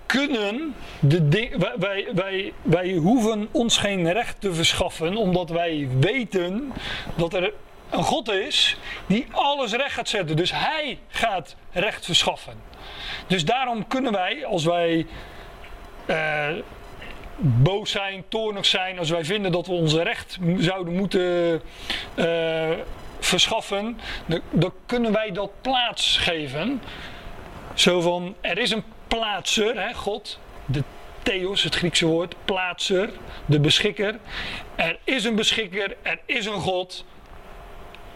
[0.06, 6.72] kunnen de ding, wij, wij, wij, hoeven ons geen recht te verschaffen, omdat wij weten
[7.14, 7.52] dat er
[7.90, 10.36] een God is die alles recht gaat zetten.
[10.36, 12.54] Dus Hij gaat recht verschaffen.
[13.26, 15.06] Dus daarom kunnen wij, als wij
[16.06, 16.48] eh,
[17.36, 21.62] boos zijn, toornig zijn, als wij vinden dat we ons recht zouden moeten
[22.14, 22.70] eh,
[23.24, 24.00] verschaffen,
[24.50, 26.82] dan, kunnen wij dat plaats geven.
[27.74, 30.82] Zo van, er is een plaatser, hè, God, de
[31.22, 33.10] Theos, het Griekse woord, plaatser,
[33.46, 34.18] de beschikker.
[34.74, 37.04] Er is een beschikker, er is een God.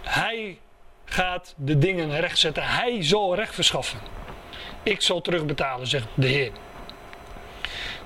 [0.02, 0.58] Hij
[1.04, 2.62] gaat de dingen rechtzetten.
[2.62, 3.98] Hij zal recht verschaffen.
[4.82, 6.50] Ik zal terugbetalen, zegt de Heer.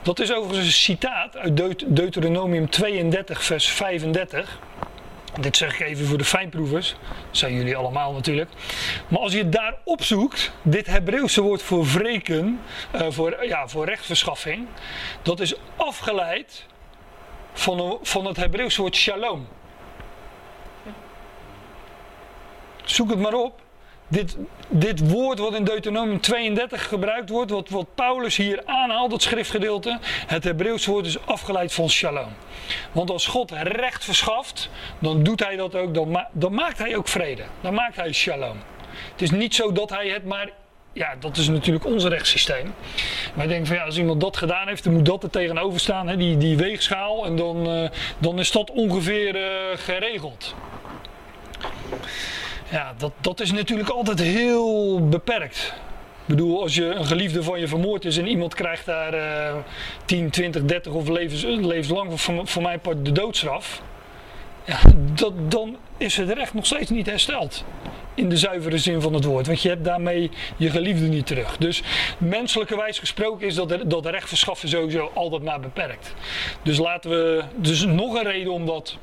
[0.03, 4.59] Dat is overigens een citaat uit Deut Deuteronomium 32, vers 35.
[5.41, 6.97] Dit zeg ik even voor de fijnproevers.
[7.27, 8.51] Dat zijn jullie allemaal natuurlijk.
[9.09, 12.61] Maar als je daar opzoekt, dit Hebreeuwse woord voor wreken,
[12.95, 14.67] uh, voor, ja, voor rechtsverschaffing,
[15.23, 16.67] dat is afgeleid
[17.53, 19.49] van, van het Hebreeuwse woord shalom.
[22.85, 23.61] Zoek het maar op.
[24.11, 24.37] Dit,
[24.69, 29.99] dit woord wat in Deuteronomium 32 gebruikt wordt, wat, wat Paulus hier aanhaalt, dat schriftgedeelte,
[30.27, 32.33] het Hebreeuwse woord is afgeleid van shalom.
[32.93, 37.09] Want als God recht verschaft, dan doet hij dat ook, dan, dan maakt hij ook
[37.09, 37.43] vrede.
[37.61, 38.57] Dan maakt hij shalom.
[39.13, 40.51] Het is niet zo dat hij het maar
[40.93, 42.75] ja, dat is natuurlijk ons rechtssysteem.
[43.35, 46.09] Wij denken van ja, als iemand dat gedaan heeft, dan moet dat er tegenover staan,
[46.09, 50.55] hè, die, die weegschaal, en dan, uh, dan is dat ongeveer uh, geregeld.
[52.71, 55.75] Ja, dat, dat is natuurlijk altijd heel beperkt.
[56.21, 59.57] Ik bedoel, als je een geliefde van je vermoord is en iemand krijgt daar uh,
[60.05, 63.83] 10, 20, 30 of levens, levenslang voor, voor mijn part de doodstraf.
[64.65, 64.79] Ja,
[65.15, 67.65] dat, dan is het recht nog steeds niet hersteld.
[68.15, 69.47] In de zuivere zin van het woord.
[69.47, 71.57] Want je hebt daarmee je geliefde niet terug.
[71.57, 71.83] Dus
[72.19, 76.15] menselijkerwijs gesproken is dat, dat recht verschaffen sowieso altijd maar beperkt.
[76.63, 77.43] Dus laten we.
[77.57, 78.99] Dus nog een reden om dat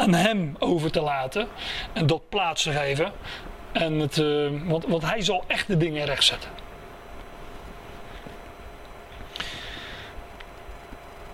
[0.00, 1.48] aan hem over te laten.
[1.92, 3.12] En dat plaats te geven.
[3.72, 6.50] En het, uh, want, want hij zal echt de dingen rechtzetten.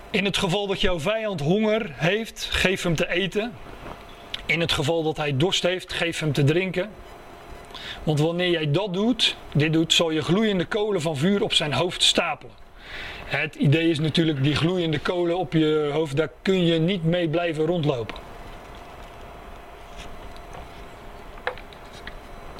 [0.09, 3.53] In het geval dat jouw vijand honger heeft, geef hem te eten.
[4.45, 6.89] In het geval dat hij dorst heeft, geef hem te drinken.
[8.03, 11.73] Want wanneer jij dat doet, dit doet, zal je gloeiende kolen van vuur op zijn
[11.73, 12.55] hoofd stapelen.
[13.25, 17.29] Het idee is natuurlijk, die gloeiende kolen op je hoofd, daar kun je niet mee
[17.29, 18.26] blijven rondlopen.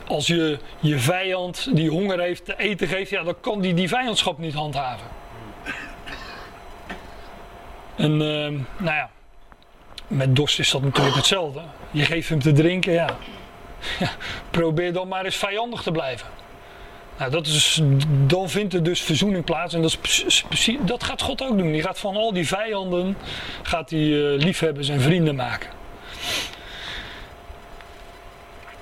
[0.08, 3.88] Als je je vijand die honger heeft te eten geeft, ja, dan kan die die
[3.88, 5.08] vijandschap niet handhaven.
[7.96, 8.20] En uh,
[8.78, 9.10] nou ja,
[10.08, 11.62] met dorst is dat natuurlijk hetzelfde.
[11.92, 13.08] Je geeft hem te drinken, ja.
[14.00, 14.10] ja.
[14.52, 16.28] Probeer dan maar eens vijandig te blijven.
[17.18, 17.82] Nou, dat is,
[18.26, 19.74] dan vindt er dus verzoening plaats.
[19.74, 20.44] En dat, is,
[20.82, 21.72] dat gaat God ook doen.
[21.72, 23.18] Die gaat van al die vijanden
[23.62, 25.70] gaat die, uh, liefhebbers en vrienden maken.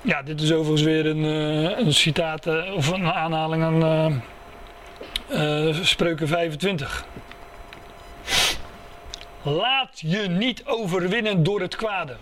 [0.06, 4.22] Ja, dit is overigens weer een, uh, een citaat uh, of een aanhaling aan
[5.84, 7.04] Spreuken 25.
[9.42, 12.16] Laat je niet overwinnen door het kwade.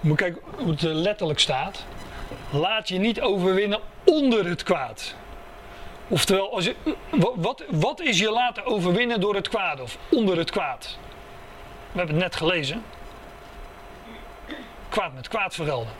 [0.00, 1.84] Moet kijken hoe het letterlijk staat.
[2.50, 5.14] Laat je niet overwinnen onder het kwaad.
[6.08, 6.74] Oftewel, als je,
[7.34, 10.98] wat, wat is je laten overwinnen door het kwade of onder het kwaad?
[11.96, 12.82] We hebben het net gelezen.
[14.88, 15.92] Kwaad met kwaad vergelden.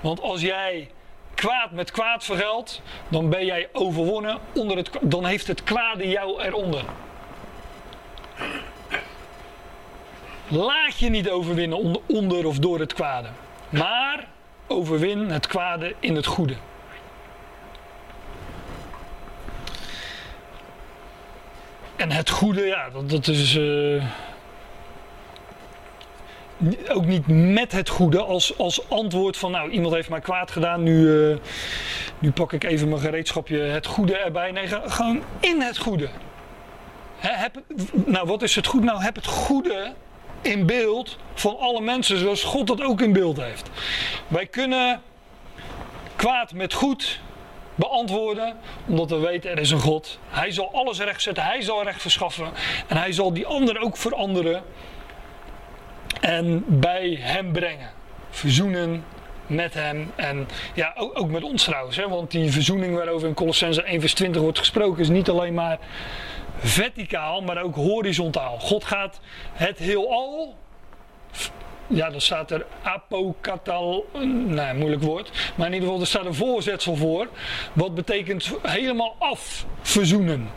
[0.00, 0.90] Want als jij
[1.34, 6.42] kwaad met kwaad vergeldt, dan ben jij overwonnen onder het dan heeft het kwade jou
[6.42, 6.84] eronder.
[10.48, 13.28] Laat je niet overwinnen onder, onder of door het kwade,
[13.68, 14.26] maar
[14.66, 16.54] overwin het kwade in het goede.
[21.96, 23.54] En het goede, ja, dat, dat is.
[23.54, 24.04] Uh,
[26.88, 30.82] ook niet met het goede als, als antwoord van nou iemand heeft mij kwaad gedaan,
[30.82, 31.36] nu, uh,
[32.18, 34.50] nu pak ik even mijn gereedschapje het goede erbij.
[34.50, 36.08] Nee, gewoon in het goede.
[37.18, 38.82] heb, nou wat is het goed?
[38.82, 39.92] Nou heb het goede
[40.40, 43.70] in beeld van alle mensen zoals God dat ook in beeld heeft.
[44.28, 45.00] Wij kunnen
[46.16, 47.20] kwaad met goed
[47.74, 50.18] beantwoorden, omdat we weten er is een God.
[50.28, 52.50] Hij zal alles rechtzetten, hij zal recht verschaffen
[52.86, 54.62] en hij zal die ander ook veranderen
[56.22, 57.90] en bij hem brengen.
[58.30, 59.04] Verzoenen
[59.46, 61.96] met hem en ja, ook, ook met ons trouwens.
[61.96, 62.08] Hè?
[62.08, 65.78] Want die verzoening waarover in Colossense 1 vers 20 wordt gesproken is niet alleen maar
[66.58, 68.58] verticaal, maar ook horizontaal.
[68.58, 69.20] God gaat
[69.52, 70.54] het heelal
[71.86, 74.06] ja, dan staat er apokatal,
[74.46, 75.52] nee, moeilijk woord.
[75.54, 77.28] Maar in ieder geval, er staat een voorzetsel voor.
[77.72, 80.50] Wat betekent helemaal af verzoenen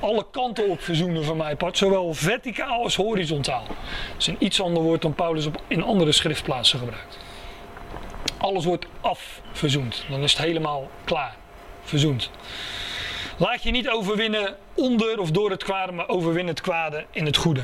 [0.00, 3.64] alle kanten op verzoenen van mij part, zowel verticaal als horizontaal.
[3.66, 3.76] Dat
[4.18, 7.18] is een iets ander woord dan Paulus op, in andere schriftplaatsen gebruikt.
[8.38, 11.36] Alles wordt afverzoend, dan is het helemaal klaar,
[11.82, 12.30] verzoend.
[13.36, 17.36] Laat je niet overwinnen onder of door het kwade, maar overwin het kwade in het
[17.36, 17.62] goede.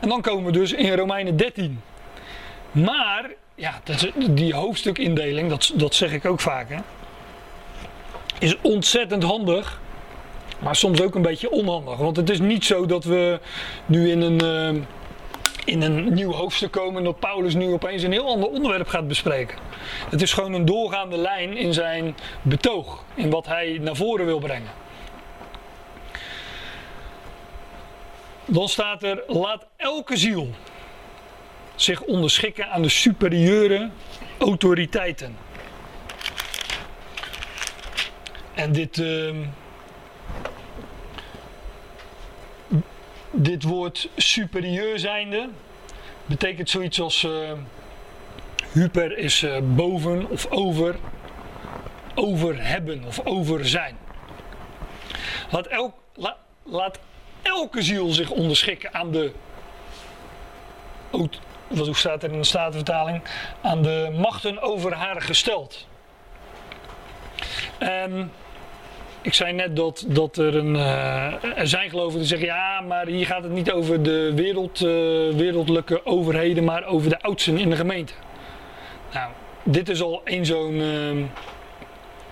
[0.00, 1.80] En dan komen we dus in Romeinen 13.
[2.72, 3.80] Maar, ja,
[4.30, 6.78] die hoofdstukindeling, dat, dat zeg ik ook vaak, hè,
[8.38, 9.80] is ontzettend handig
[10.62, 11.96] maar soms ook een beetje onhandig.
[11.96, 13.40] Want het is niet zo dat we
[13.86, 14.44] nu in een,
[14.74, 14.82] uh,
[15.64, 19.58] in een nieuw hoofdstuk komen dat Paulus nu opeens een heel ander onderwerp gaat bespreken.
[20.10, 24.38] Het is gewoon een doorgaande lijn in zijn betoog, in wat hij naar voren wil
[24.38, 24.70] brengen.
[28.44, 30.50] Dan staat er: laat elke ziel
[31.74, 33.90] zich onderschikken aan de superieure
[34.38, 35.36] autoriteiten.
[38.54, 39.34] En dit, uh,
[43.32, 45.48] dit woord superieur zijnde
[46.26, 47.52] betekent zoiets als uh,
[48.72, 50.96] hyper is uh, boven of over,
[52.14, 53.98] over hebben of over zijn.
[55.50, 56.98] Laat, elk, la, laat
[57.42, 59.32] elke ziel zich onderschikken aan de,
[61.66, 63.22] wat hoe staat er in de Statenvertaling,
[63.60, 65.86] aan de machten over haar gesteld.
[67.78, 68.32] En
[69.22, 73.06] ik zei net dat, dat er, een, uh, er zijn geloven die zeggen: ja, maar
[73.06, 74.88] hier gaat het niet over de wereld, uh,
[75.34, 78.12] wereldlijke overheden, maar over de oudsten in de gemeente.
[79.12, 79.30] Nou,
[79.62, 81.24] dit is al één zo'n uh,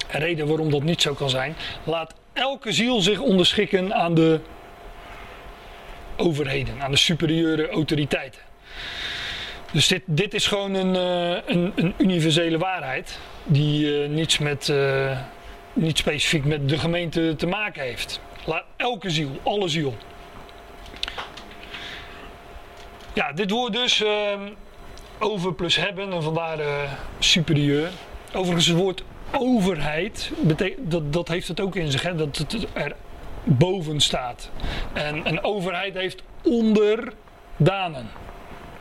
[0.09, 1.55] reden waarom dat niet zo kan zijn.
[1.85, 4.41] Laat elke ziel zich onderschikken aan de
[6.17, 8.41] overheden, aan de superieure autoriteiten.
[9.73, 10.95] Dus dit, dit is gewoon een,
[11.47, 14.73] een, een universele waarheid die niets met
[15.81, 18.21] niet specifiek met de gemeente te maken heeft.
[18.45, 19.97] Laat elke ziel, alle ziel.
[23.13, 24.41] Ja, dit woord dus uh,
[25.19, 27.91] over plus hebben en vandaar uh, superieur.
[28.33, 30.31] Overigens het woord overheid,
[30.79, 32.97] dat, dat heeft het ook in zich, hè, dat het er
[33.45, 34.51] boven staat.
[34.93, 38.09] En een overheid heeft onderdanen.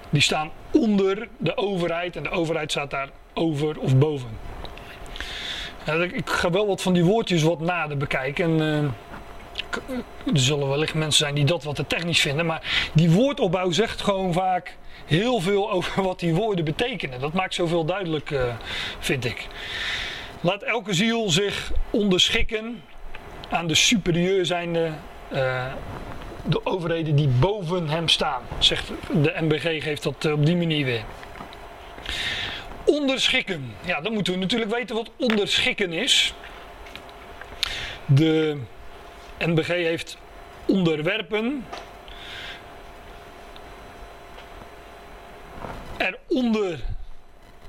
[0.09, 4.48] Die staan onder de overheid en de overheid staat daar over of boven.
[5.97, 8.45] Ik ga wel wat van die woordjes wat nader bekijken.
[8.45, 8.93] En,
[9.77, 12.45] uh, er zullen wellicht mensen zijn die dat wat te technisch vinden.
[12.45, 17.19] Maar die woordopbouw zegt gewoon vaak heel veel over wat die woorden betekenen.
[17.19, 18.43] Dat maakt zoveel duidelijk, uh,
[18.99, 19.47] vind ik.
[20.41, 22.81] Laat elke ziel zich onderschikken
[23.49, 24.91] aan de superieur zijnde
[26.45, 28.41] de overheden die boven hem staan.
[28.59, 31.03] Zegt de MBG geeft dat op die manier weer.
[32.89, 33.73] Onderschikken.
[33.85, 36.33] Ja, dan moeten we natuurlijk weten wat onderschikken is.
[38.05, 38.57] De
[39.39, 40.17] NBG heeft
[40.65, 41.65] onderwerpen.
[45.97, 46.79] Eronder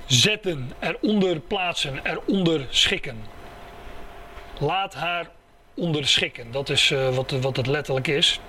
[0.07, 3.25] zetten, eronder plaatsen, eronder schikken.
[4.59, 5.31] Laat haar
[5.75, 6.53] onderschikken.
[6.53, 8.41] Dat is uh, wat, wat het letterlijk is.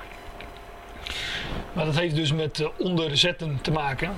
[1.73, 4.15] Maar dat heeft dus met uh, onderzetten te maken.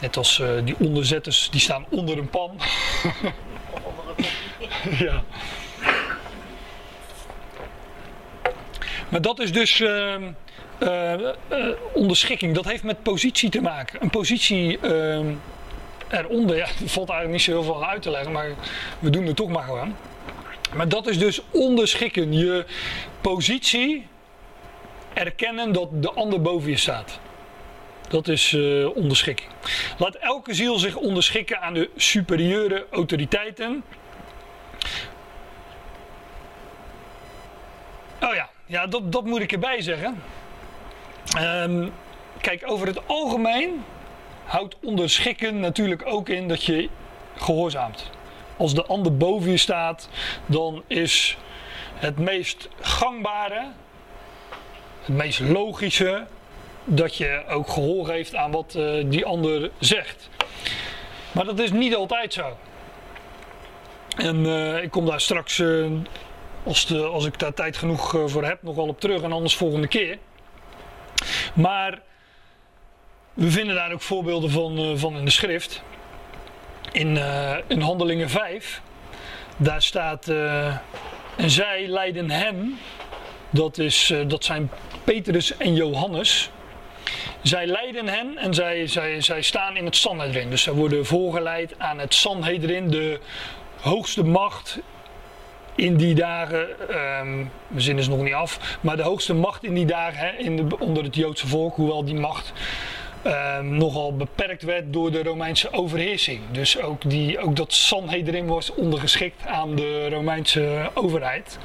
[0.00, 2.60] Net als uh, die onderzetters, die staan onder een pan.
[4.98, 5.22] ja.
[9.08, 10.14] Maar dat is dus uh,
[10.78, 11.30] uh,
[11.92, 12.54] onderschikking.
[12.54, 14.02] Dat heeft met positie te maken.
[14.02, 15.34] Een positie ehm,
[16.08, 18.50] eronder, ja, valt eigenlijk niet zo heel veel uit te leggen, maar
[18.98, 19.94] we doen het toch maar gewoon.
[20.74, 22.32] Maar dat is dus onderschikken.
[22.32, 22.64] Je
[23.20, 24.06] positie
[25.12, 27.18] erkennen dat de ander boven je staat.
[28.08, 29.48] Dat is uh, onderschikking.
[29.98, 33.84] Laat elke ziel zich onderschikken aan de superieure autoriteiten.
[38.22, 40.22] Oh ja, ja dat, dat moet ik erbij zeggen.
[41.38, 41.92] Um,
[42.40, 43.84] kijk, over het algemeen
[44.44, 46.88] houdt onderschikken natuurlijk ook in dat je
[47.36, 48.10] gehoorzaamt.
[48.56, 50.08] Als de ander boven je staat,
[50.46, 51.36] dan is
[51.94, 53.66] het meest gangbare,
[55.00, 56.26] het meest logische,
[56.86, 60.28] dat je ook gehoor geeft aan wat uh, die ander zegt.
[61.32, 62.56] Maar dat is niet altijd zo.
[64.16, 65.86] En uh, ik kom daar straks, uh,
[66.64, 69.56] als, de, als ik daar tijd genoeg voor heb, nog wel op terug en anders
[69.56, 70.18] volgende keer.
[71.54, 72.02] Maar
[73.34, 75.82] we vinden daar ook voorbeelden van, van in de schrift.
[76.92, 77.18] In,
[77.66, 78.82] in Handelingen 5,
[79.56, 82.78] daar staat, en zij leiden hem,
[83.50, 84.70] dat, is, dat zijn
[85.04, 86.50] Petrus en Johannes,
[87.48, 90.50] zij leiden hen en zij, zij, zij staan in het Sanhedrin.
[90.50, 93.20] Dus zij worden voorgeleid aan het Sanhedrin, de
[93.80, 94.78] hoogste macht
[95.74, 96.68] in die dagen.
[96.90, 98.78] Um, mijn zin is nog niet af.
[98.80, 101.76] Maar de hoogste macht in die dagen in de, onder het Joodse volk.
[101.76, 102.52] Hoewel die macht
[103.26, 106.40] um, nogal beperkt werd door de Romeinse overheersing.
[106.50, 111.58] Dus ook, die, ook dat Sanhedrin was ondergeschikt aan de Romeinse overheid.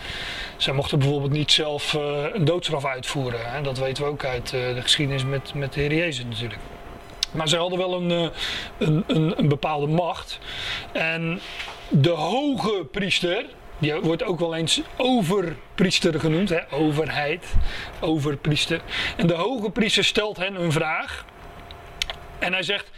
[0.57, 2.01] Zij mochten bijvoorbeeld niet zelf uh,
[2.34, 3.51] een doodstraf uitvoeren.
[3.51, 3.62] Hè.
[3.62, 6.59] Dat weten we ook uit uh, de geschiedenis met, met de Heer Jezus natuurlijk.
[7.32, 8.30] Maar ze hadden wel een, uh,
[8.78, 10.39] een, een, een, bepaalde macht.
[10.91, 11.39] En
[11.89, 13.45] de hoge priester,
[13.78, 16.59] Die wordt ook wel eens overpriester genoemd, hè?
[16.72, 17.53] overheid,
[17.99, 18.82] overpriester.
[19.18, 21.26] En de hoge priester stelt hen een vraag.
[22.42, 22.89] En hij zegt: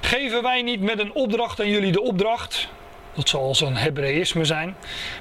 [0.00, 2.68] Geven wij niet met een opdracht aan jullie de opdracht?
[3.14, 4.76] Dat zal als een Hebreïsme zijn,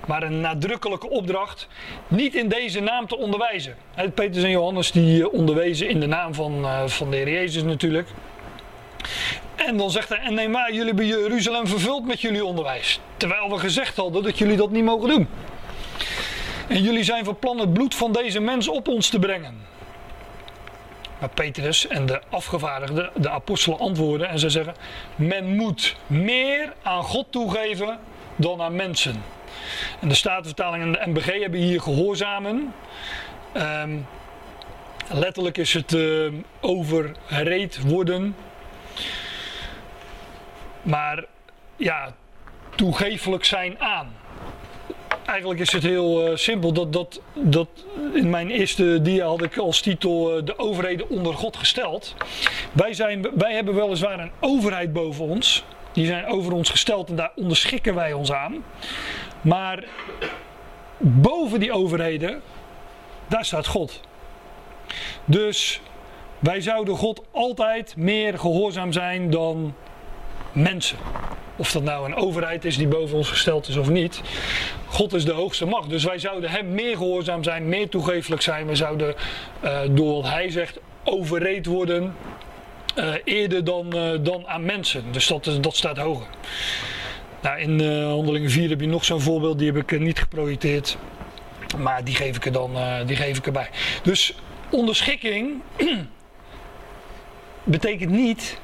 [0.07, 1.67] maar een nadrukkelijke opdracht.
[2.07, 3.75] Niet in deze naam te onderwijzen.
[4.13, 7.63] Petrus en Johannes die eh, onderwezen in de naam van, uh, van de Heer Jezus
[7.63, 8.07] natuurlijk.
[9.55, 12.99] En dan zegt hij, en neem maar, jullie hebben Jeruzalem vervuld met jullie onderwijs.
[13.17, 15.27] Terwijl we gezegd hadden dat jullie dat niet mogen doen.
[16.67, 19.61] En jullie zijn van plan het bloed van deze mens op ons te brengen.
[21.21, 24.75] Maar Petrus en de afgevaardigden, de apostelen antwoorden en ze zeggen:
[25.15, 27.99] Men moet meer aan God toegeven
[28.35, 29.23] dan aan mensen.
[29.99, 32.73] En de Statenvertaling en de MBG hebben hier gehoorzamen.
[33.57, 34.07] Um,
[35.09, 38.35] letterlijk is het uh, overreed worden.
[40.81, 41.25] Maar
[41.75, 42.13] ja,
[42.75, 44.15] toegefelijk zijn aan.
[45.31, 46.73] Eigenlijk is het heel uh, simpel.
[46.73, 47.67] Dat, dat, dat
[48.13, 52.15] in mijn eerste dia had ik als titel uh, de overheden onder God gesteld.
[52.71, 55.63] Wij, zijn, wij hebben weliswaar een overheid boven ons.
[55.91, 58.63] Die zijn over ons gesteld en daar onderschikken wij ons aan.
[59.41, 59.83] Maar
[60.97, 62.41] boven die overheden,
[63.27, 63.99] daar staat God.
[65.25, 65.81] Dus
[66.39, 69.73] wij zouden God altijd meer gehoorzaam zijn dan
[70.51, 70.97] mensen.
[71.55, 74.21] Of dat nou een overheid is die boven ons gesteld is of niet.
[74.87, 75.89] God is de hoogste macht.
[75.89, 78.67] Dus wij zouden hem meer gehoorzaam zijn, meer toegefelijk zijn.
[78.67, 79.15] We zouden
[79.63, 82.15] uh, door wat hij zegt overreed worden.
[82.95, 85.03] Uh, eerder dan, uh, dan aan mensen.
[85.11, 86.27] Dus dat, dat staat hoger.
[87.41, 90.97] Nou, in Handelingen 4 heb je nog zo'n voorbeeld, die heb ik niet geprojecteerd.
[91.77, 92.71] Maar die geef ik er dan
[93.05, 93.69] die geef ik erbij.
[94.03, 94.33] Dus
[94.69, 95.61] onderschikking
[97.63, 98.59] betekent niet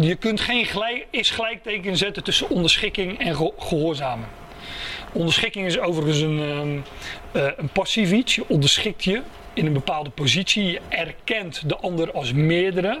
[0.00, 4.28] je kunt geen gelijk, is gelijkteken zetten tussen onderschikking en gehoorzamen.
[5.12, 6.84] Onderschikking is overigens een, um,
[7.32, 8.34] uh, een passief iets.
[8.34, 9.22] Je onderschikt je
[9.52, 10.64] in een bepaalde positie.
[10.64, 13.00] Je erkent de ander als meerdere.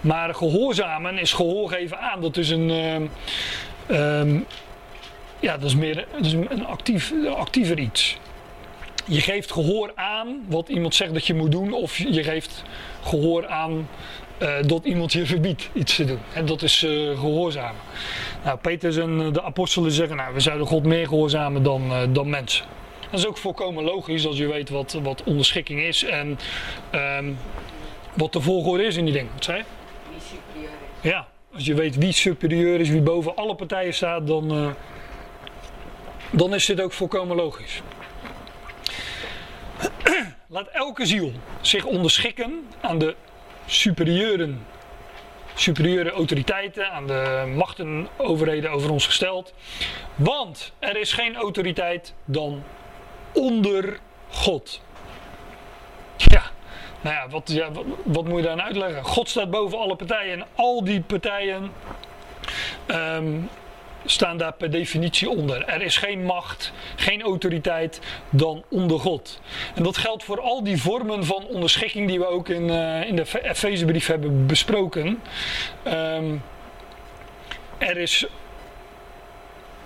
[0.00, 2.20] Maar gehoorzamen is gehoor geven aan.
[2.20, 2.70] Dat is een.
[2.70, 3.10] Um,
[3.90, 4.46] um,
[5.40, 8.18] ja, dat is meer dat is een actief, actiever iets.
[9.04, 12.62] Je geeft gehoor aan wat iemand zegt dat je moet doen, of je geeft
[13.02, 13.88] gehoor aan
[14.66, 16.18] dat iemand je verbiedt iets te doen.
[16.34, 17.80] En dat is uh, gehoorzamen.
[18.44, 22.30] Nou, Petrus en eh, de apostelen zeggen, nou, we zouden God meer gehoorzamen dan, dan
[22.30, 22.64] mensen.
[23.10, 26.38] Dat is ook volkomen logisch als je weet wat, wat onderschikking is en
[26.94, 27.38] um,
[28.14, 29.30] wat de volgorde is in die dingen.
[29.34, 29.64] Wat zei je?
[30.10, 30.70] Wie superieur
[31.02, 31.10] is.
[31.10, 34.74] Ja, als je weet wie superieur is, wie boven alle partijen staat, dan,
[36.30, 37.82] dan is dit ook volkomen logisch.
[40.48, 43.14] Laat elke ziel zich onderschikken aan de
[43.66, 44.66] superieuren,
[45.54, 49.54] superieure autoriteiten, aan de machten, overheden over ons gesteld.
[50.14, 52.62] Want er is geen autoriteit dan
[53.32, 53.98] onder
[54.30, 54.82] God.
[56.16, 56.42] Ja,
[57.00, 57.70] nou ja, wat, ja,
[58.04, 59.04] wat, moet je daar aan uitleggen?
[59.04, 61.72] God staat boven alle partijen en al die partijen
[62.86, 63.48] um,
[64.04, 65.64] staan daar per definitie onder.
[65.64, 68.00] Er is geen macht, geen autoriteit
[68.30, 69.40] dan onder God.
[69.74, 73.16] En dat geldt voor al die vormen van onderschikking die we ook in, uh, in
[73.16, 75.22] de Efezebrief hebben besproken.
[75.86, 76.42] Um,
[77.78, 78.26] er is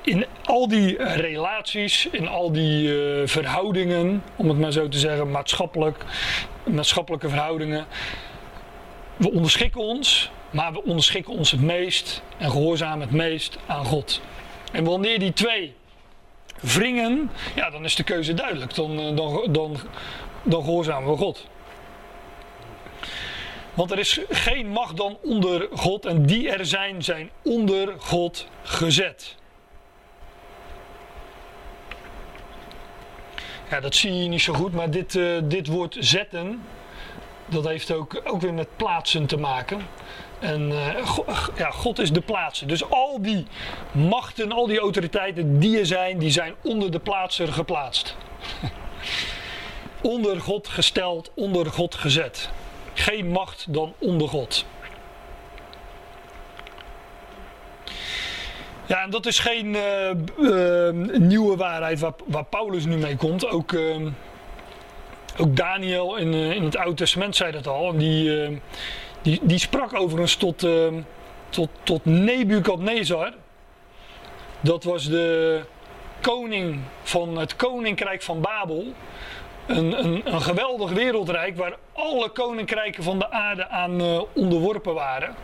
[0.02, 5.30] in al die relaties, in al die uh, verhoudingen, om het maar zo te zeggen,
[5.30, 6.04] maatschappelijk,
[6.64, 7.86] maatschappelijke verhoudingen.
[9.16, 14.20] We onderschikken ons maar we onderschikken ons het meest en gehoorzamen het meest aan God.
[14.72, 15.74] En wanneer die twee
[16.61, 18.74] wringen, ja, dan is de keuze duidelijk.
[18.74, 19.76] Dan, eh, dan, dan,
[20.42, 21.46] dan gehoorzamen we God.
[23.74, 28.46] Want er is geen macht dan onder God en die er zijn, zijn onder God
[28.62, 29.34] gezet.
[33.70, 36.62] Ja, dat zie je niet zo goed, maar dit, uh, dit woord zetten,
[37.46, 39.86] dat heeft ook, ook weer met plaatsen te maken.
[40.39, 41.18] En uh,
[41.57, 42.66] ja, God is de plaatser.
[42.66, 43.47] Dus al die
[43.93, 48.16] machten, al die autoriteiten die er zijn, die zijn onder de plaatser geplaatst.
[50.03, 52.51] onder God gesteld, onder God gezet.
[52.95, 54.64] Geen macht dan onder God.
[58.87, 63.49] Ja, en dat is geen uh, uh, nieuwe waarheid waar, waar, Paulus nu mee komt.
[63.49, 63.76] Ook,
[65.39, 67.97] ook Daniel in, in het Oude Testament zei dat al.
[67.97, 68.61] Die
[69.27, 70.89] die, die sprak overigens tot, uh,
[71.49, 73.33] tot, tot Nebukadnezar.
[74.61, 75.61] Dat was de
[76.20, 78.85] koning van het koninkrijk van Babel.
[79.66, 85.35] Een, een, een geweldig wereldrijk waar alle koninkrijken van de aarde aan uh, onderworpen waren.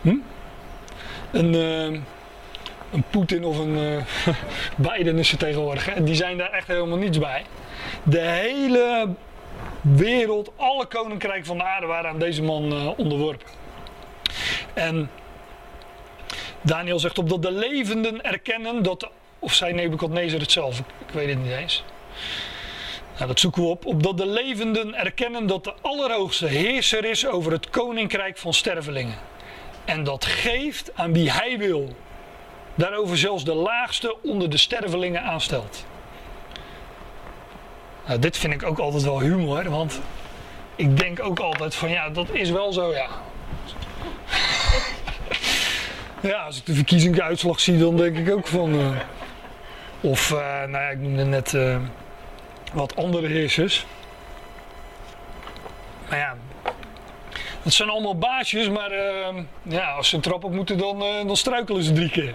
[0.00, 0.16] Hm?
[1.30, 2.00] Een, uh,
[2.92, 4.02] een Poetin of een uh,
[4.92, 5.94] Biden is er tegenwoordig.
[5.94, 6.04] Hè?
[6.04, 7.44] Die zijn daar echt helemaal niets bij.
[8.02, 9.08] De hele
[9.84, 13.46] wereld, alle koninkrijken van de aarde waren aan deze man uh, onderworpen.
[14.74, 15.10] En
[16.60, 19.08] Daniel zegt op dat de levenden erkennen dat,
[19.38, 21.84] of zei Nebuchadnezzar het zelf, ik weet het niet eens.
[23.14, 23.86] Nou, dat zoeken we op.
[23.86, 29.18] Opdat de levenden erkennen dat de Allerhoogste heerser is over het koninkrijk van stervelingen.
[29.84, 31.96] En dat geeft aan wie hij wil.
[32.74, 35.86] Daarover zelfs de laagste onder de stervelingen aanstelt.
[38.06, 40.00] Nou, dit vind ik ook altijd wel humor, want
[40.76, 43.08] ik denk ook altijd van ja, dat is wel zo, ja.
[46.30, 48.74] ja, als ik de verkiezingsuitslag zie, dan denk ik ook van.
[48.74, 48.96] Uh,
[50.00, 51.52] of, uh, nou ja, ik noemde net.
[51.52, 51.76] Uh,
[52.72, 53.86] wat andere heersers.
[56.08, 56.36] Maar ja,
[57.62, 58.92] het zijn allemaal baasjes, maar
[59.62, 62.34] ja, als ze een trap op moeten, dan, dan struikelen ze drie keer.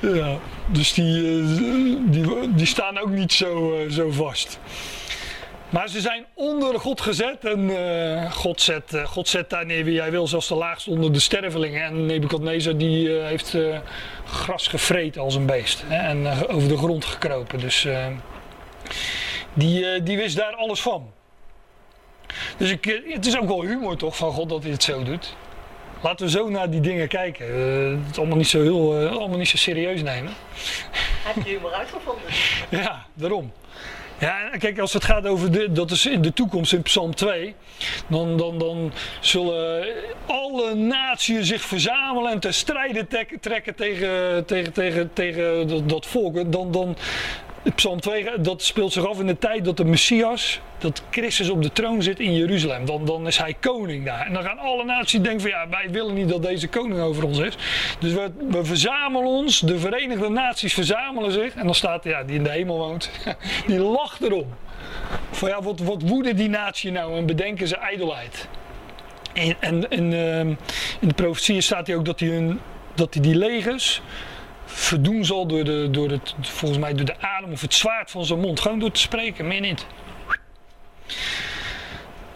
[0.16, 0.38] ja,
[0.70, 4.58] dus die, uh, die, die staan ook niet zo, zo vast.
[5.68, 9.94] Maar ze zijn onder God gezet en uh, God, zet, God zet daar neer wie
[9.94, 11.82] jij wil, zelfs de laagste onder de stervelingen.
[11.84, 13.56] En Nebukadnezar die heeft
[14.24, 17.58] gras gevreten als een beest hè, en over de grond gekropen.
[17.58, 17.86] Dus
[19.54, 21.10] die, die wist daar alles van.
[22.56, 25.36] Dus ik, het is ook wel humor toch van God dat hij het zo doet.
[26.00, 27.46] Laten we zo naar die dingen kijken.
[27.90, 30.32] het is allemaal niet zo heel, allemaal niet zo serieus nemen.
[31.22, 32.24] Heb je humor uitgevonden?
[32.84, 33.52] ja, daarom.
[34.18, 37.54] Ja, kijk, als het gaat over de, dat is in de toekomst in Psalm 2,
[38.06, 39.86] dan, dan, dan zullen
[40.26, 43.08] alle naties zich verzamelen en te strijden
[43.40, 46.52] trekken tegen, tegen, tegen, tegen dat, dat volk.
[46.52, 46.96] Dan, dan,
[47.74, 51.62] Psalm 2, dat speelt zich af in de tijd dat de Messias, dat Christus op
[51.62, 52.84] de troon zit in Jeruzalem.
[52.86, 54.26] Dan, dan is hij koning daar.
[54.26, 57.24] En dan gaan alle naties denken van ja, wij willen niet dat deze koning over
[57.24, 57.56] ons is.
[57.98, 61.54] Dus we, we verzamelen ons, de Verenigde Naties verzamelen zich.
[61.54, 63.10] En dan staat, ja, die in de hemel woont,
[63.66, 64.46] die lacht erom.
[65.30, 68.48] Van ja, wat, wat woede die natie nou en bedenken ze ijdelheid.
[69.32, 70.38] En, en, uh,
[71.00, 72.56] in de profetieën staat hij ook dat hij,
[72.94, 74.02] dat hij die legers
[74.68, 78.24] verdoen zal door, de, door het, volgens mij door de adem of het zwaard van
[78.24, 78.60] zijn mond.
[78.60, 79.86] Gewoon door te spreken, meer niet.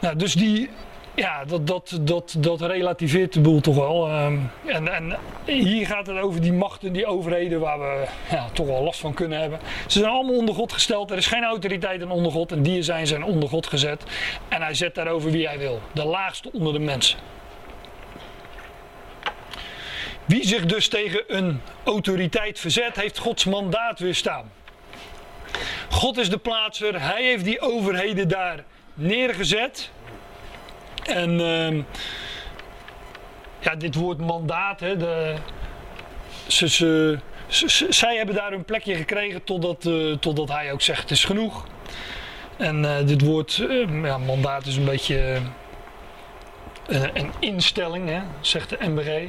[0.01, 0.71] Nou, dus die,
[1.15, 4.09] ja, dat, dat, dat, dat relativeert de boel toch wel.
[4.09, 8.67] Ehm, en, en hier gaat het over die machten, die overheden waar we ja, toch
[8.67, 9.59] wel last van kunnen hebben.
[9.87, 11.11] Ze zijn allemaal onder God gesteld.
[11.11, 12.53] Er is geen autoriteit onder God.
[12.53, 14.03] En die zijn zijn onder God gezet.
[14.49, 15.81] En hij zet daarover wie hij wil.
[15.93, 17.19] De laagste onder de mensen.
[20.25, 24.53] Wie zich dus tegen een autoriteit verzet, heeft Gods mandaat weerstaan.
[25.91, 28.65] God is de plaatser, hij heeft die overheden daar
[28.95, 29.91] neergezet.
[31.03, 31.85] En uh,
[33.59, 35.35] ja, dit woord mandaat, hè, de,
[36.47, 37.19] ze, ze,
[37.89, 41.67] zij hebben daar een plekje gekregen totdat, uh, totdat hij ook zegt het is genoeg.
[42.57, 45.41] En uh, dit woord uh, ja, mandaat is een beetje
[46.89, 49.29] een instelling, hè, zegt de MBG.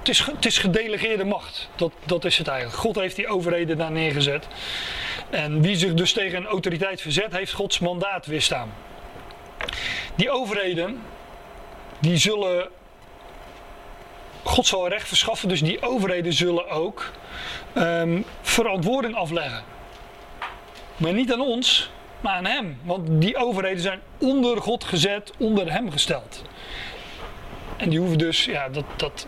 [0.00, 1.68] Het is, het is gedelegeerde macht.
[1.76, 2.78] Dat, dat is het eigenlijk.
[2.78, 4.46] God heeft die overheden daar neergezet.
[5.30, 8.72] En wie zich dus tegen een autoriteit verzet, heeft Gods mandaat weerstaan.
[10.14, 11.02] Die overheden,
[11.98, 12.68] die zullen.
[14.42, 17.10] God zal recht verschaffen, dus die overheden zullen ook
[17.76, 19.62] um, verantwoording afleggen.
[20.96, 21.90] Maar niet aan ons,
[22.20, 22.78] maar aan Hem.
[22.82, 26.42] Want die overheden zijn onder God gezet, onder Hem gesteld.
[27.80, 29.26] En die hoeven dus, ja, dat, dat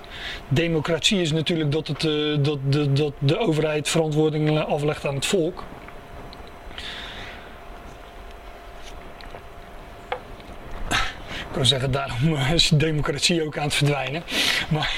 [0.48, 5.26] democratie is natuurlijk dat, het, uh, dat, de, dat de overheid verantwoording aflegt aan het
[5.26, 5.64] volk.
[11.52, 14.22] Ik kan zeggen, daarom is democratie ook aan het verdwijnen.
[14.68, 14.94] Maar,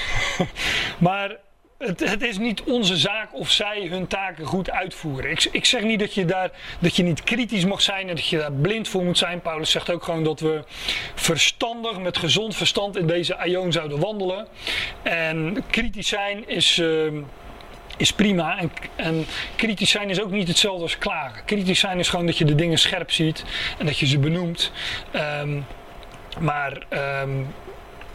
[0.97, 1.37] maar
[1.77, 5.31] het, het, is niet onze zaak of zij hun taken goed uitvoeren.
[5.31, 8.27] Ik, ik, zeg niet dat je, daar, dat je niet kritisch mag zijn en dat
[8.27, 9.41] je daar blind voor moet zijn.
[9.41, 10.63] Paulus zegt ook gewoon dat we
[11.15, 14.47] verstandig, met gezond verstand in deze aion zouden wandelen.
[15.03, 16.77] En kritisch zijn is.
[16.77, 17.23] Uh,
[17.97, 18.57] is prima.
[18.57, 21.45] En, en, kritisch zijn is ook niet hetzelfde als klagen.
[21.45, 23.43] Kritisch zijn is gewoon dat je de dingen scherp ziet
[23.77, 24.71] en dat je ze benoemt.
[25.41, 25.65] Um,
[26.39, 26.85] maar
[27.21, 27.47] um,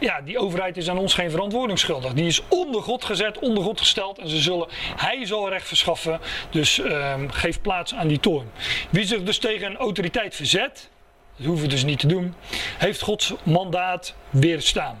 [0.01, 2.13] ja, die overheid is aan ons geen verantwoording schuldig.
[2.13, 4.19] Die is onder God gezet, onder God gesteld.
[4.19, 6.19] En ze zullen, hij zal recht verschaffen.
[6.49, 8.51] Dus um, geef plaats aan die toorn.
[8.89, 10.89] Wie zich dus tegen een autoriteit verzet,
[11.35, 12.33] dat hoeven we dus niet te doen,
[12.77, 14.97] heeft Gods mandaat weerstaan.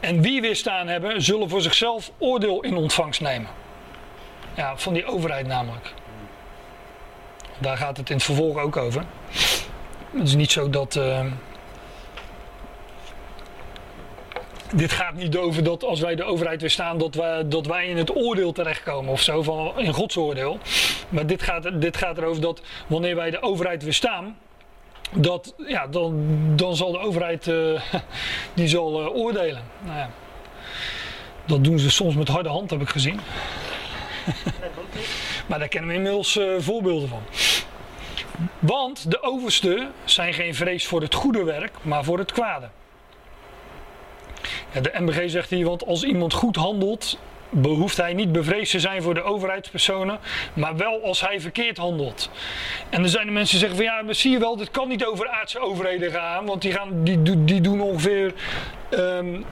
[0.00, 3.50] En wie weerstaan hebben, zullen voor zichzelf oordeel in ontvangst nemen.
[4.54, 5.92] Ja, van die overheid namelijk.
[7.58, 9.04] Daar gaat het in het vervolg ook over.
[10.10, 10.96] Het is niet zo dat.
[10.96, 11.24] Uh,
[14.72, 17.96] dit gaat niet over dat als wij de overheid weerstaan, dat wij, dat wij in
[17.96, 20.58] het oordeel terechtkomen of zo, van, in Gods oordeel.
[21.08, 24.38] Maar dit gaat, dit gaat erover dat wanneer wij de overheid weerstaan,
[25.12, 27.80] dat, ja, dan, dan zal de overheid uh,
[28.54, 29.62] die zal uh, oordelen.
[29.80, 30.10] Nou ja,
[31.44, 33.20] dat doen ze soms met harde hand, heb ik gezien.
[35.48, 37.22] maar daar kennen we inmiddels uh, voorbeelden van.
[38.58, 42.68] Want de oversten zijn geen vrees voor het goede werk, maar voor het kwade.
[44.72, 47.18] De MBG zegt hier, want als iemand goed handelt,
[47.50, 50.18] behoeft hij niet bevreesd te zijn voor de overheidspersonen,
[50.54, 52.30] maar wel als hij verkeerd handelt.
[52.90, 54.88] En er zijn de mensen die zeggen van ja, maar zie je wel, dit kan
[54.88, 58.34] niet over aardse overheden gaan, want die, gaan, die, die doen ongeveer...
[58.90, 59.44] Um,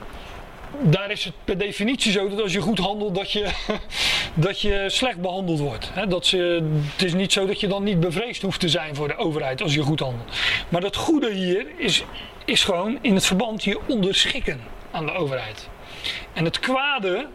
[0.81, 3.49] daar is het per definitie zo dat als je goed handelt, dat je,
[4.33, 5.91] dat je slecht behandeld wordt.
[6.09, 9.07] dat ze, het is niet zo dat je dan niet bevreesd hoeft te zijn voor
[9.07, 10.37] de overheid als je goed handelt.
[10.69, 12.03] Maar dat goede hier is,
[12.45, 15.69] is gewoon in het verband je onderschikken aan de overheid.
[16.33, 17.27] En het kwade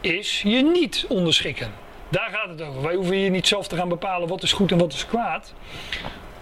[0.00, 1.72] is je niet onderschikken.
[2.08, 2.82] Daar gaat het over.
[2.82, 5.54] Wij hoeven hier niet zelf te gaan bepalen wat is goed en wat is kwaad.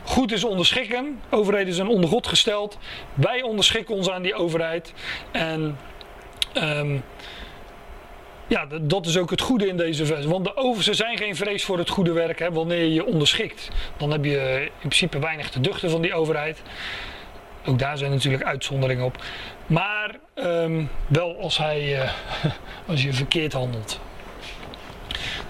[0.04, 1.20] Goed is onderschikken.
[1.30, 2.78] Overheden zijn onder God gesteld.
[3.14, 4.92] Wij onderschikken ons aan die overheid.
[5.30, 5.78] En
[6.54, 7.02] um,
[8.46, 10.24] ja, dat is ook het goede in deze vers.
[10.24, 12.38] Want de oversten zijn geen vrees voor het goede werk.
[12.38, 16.14] Hè, wanneer je je onderschikt, dan heb je in principe weinig te duchten van die
[16.14, 16.62] overheid.
[17.64, 19.24] Ook daar zijn natuurlijk uitzonderingen op.
[19.66, 22.12] Maar um, wel als, hij, uh,
[22.88, 24.00] als je verkeerd handelt.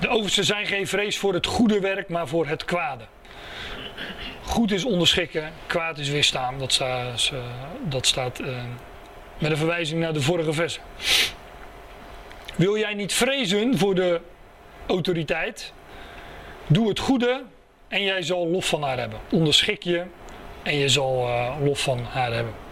[0.01, 3.05] De oversten zijn geen vrees voor het goede werk, maar voor het kwade.
[4.43, 6.59] Goed is onderschikken, kwaad is weerstaan.
[6.59, 7.33] Dat staat,
[7.89, 8.47] dat staat uh,
[9.39, 10.83] met een verwijzing naar de vorige versen.
[12.57, 14.21] Wil jij niet vrezen voor de
[14.87, 15.73] autoriteit?
[16.67, 17.43] Doe het goede
[17.89, 19.19] en jij zal lof van haar hebben.
[19.31, 20.05] Onderschik je
[20.63, 21.29] en je zal
[21.63, 22.66] lof van haar hebben.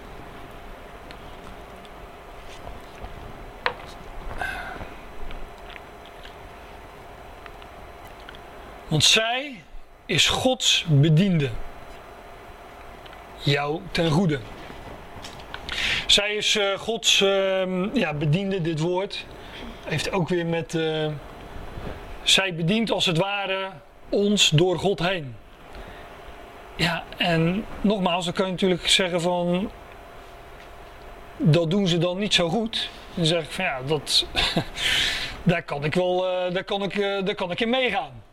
[8.94, 9.62] Want zij
[10.06, 11.50] is Gods bediende.
[13.42, 14.38] Jou ten goede.
[16.06, 19.26] Zij is uh, Gods uh, ja, bediende, dit woord.
[19.84, 20.74] Heeft ook weer met.
[20.74, 21.06] Uh,
[22.22, 23.70] zij bedient als het ware
[24.08, 25.36] ons door God heen.
[26.76, 29.70] Ja, en nogmaals, dan kan je natuurlijk zeggen van.
[31.36, 32.90] Dat doen ze dan niet zo goed.
[33.14, 34.26] Dan zeg ik van ja, dat,
[35.42, 38.23] daar kan ik wel, uh, daar kan ik, daar kan ik in meegaan.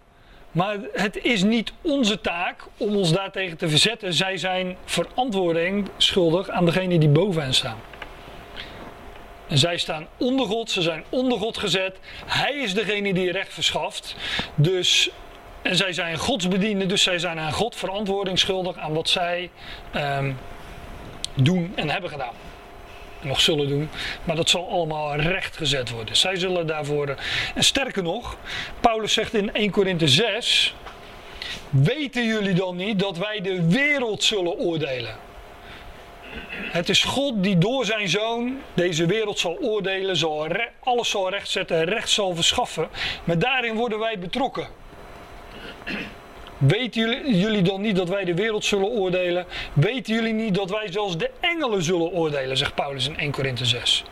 [0.51, 4.13] Maar het is niet onze taak om ons daartegen te verzetten.
[4.13, 7.77] Zij zijn verantwoording schuldig aan degene die boven hen staan.
[9.47, 11.97] En zij staan onder God, ze zijn onder God gezet.
[12.25, 14.15] Hij is degene die recht verschaft.
[14.55, 15.09] Dus,
[15.61, 19.49] en zij zijn Gods bedienden, dus zij zijn aan God verantwoording schuldig aan wat zij
[19.95, 20.37] um,
[21.35, 22.33] doen en hebben gedaan.
[23.22, 23.89] Nog zullen doen.
[24.24, 26.15] Maar dat zal allemaal rechtgezet worden.
[26.15, 27.15] Zij zullen daarvoor.
[27.55, 28.38] En sterker nog,
[28.80, 30.76] Paulus zegt in 1 Korinthe 6.
[31.69, 35.15] Weten jullie dan niet dat wij de wereld zullen oordelen?
[36.72, 40.47] Het is God die door zijn zoon deze wereld zal oordelen, zal
[40.80, 42.89] alles zal rechtzetten, recht zal verschaffen.
[43.24, 44.67] Maar daarin worden wij betrokken.
[46.62, 47.01] Weten
[47.38, 49.45] jullie, dan niet dat wij de wereld zullen oordelen?
[49.74, 53.66] Weten jullie niet dat wij zelfs de engelen zullen oordelen, zegt Paulus in 1 Korinthe
[53.66, 54.03] 6.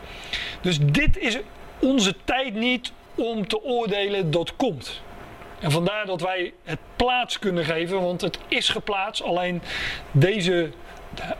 [0.60, 1.38] Dus dit is
[1.78, 5.02] onze tijd niet om te oordelen dat komt.
[5.60, 9.22] En vandaar dat wij het plaats kunnen geven, want het is geplaatst.
[9.22, 9.62] Alleen
[10.10, 10.70] deze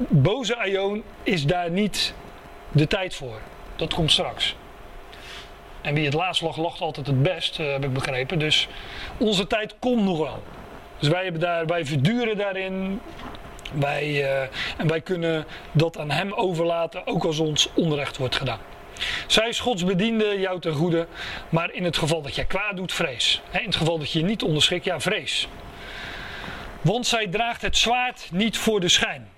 [0.08, 2.14] boze Aion is daar niet
[2.72, 3.38] de tijd voor.
[3.76, 4.56] Dat komt straks.
[5.80, 8.38] En wie het laatst lag, lacht altijd het best, eh, heb ik begrepen.
[8.38, 8.68] Dus
[9.18, 10.42] onze tijd komt nog wel.
[11.00, 13.00] Dus wij, hebben daar, wij verduren daarin.
[13.72, 14.40] Wij, uh,
[14.76, 18.58] en wij kunnen dat aan hem overlaten, ook als ons onrecht wordt gedaan.
[19.26, 21.06] Zij is Gods bediende, jou ten goede.
[21.48, 23.42] Maar in het geval dat jij kwaad doet, vrees.
[23.52, 25.48] In het geval dat je je niet onderschikt, ja, vrees.
[26.80, 29.28] Want zij draagt het zwaard niet voor de schijn.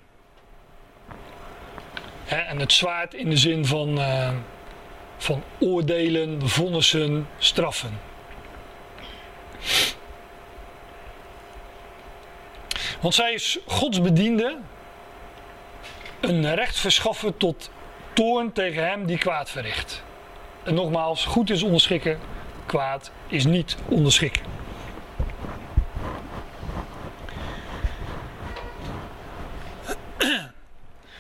[2.25, 4.31] En het zwaard in de zin van, uh,
[5.17, 7.99] van oordelen, vonnissen, straffen.
[13.03, 14.57] Want zij is Gods bediende,
[16.21, 17.71] een recht verschaffen tot
[18.13, 20.03] toorn tegen hem die kwaad verricht.
[20.65, 22.19] En nogmaals, goed is onderschikken,
[22.67, 24.43] kwaad is niet onderschikken.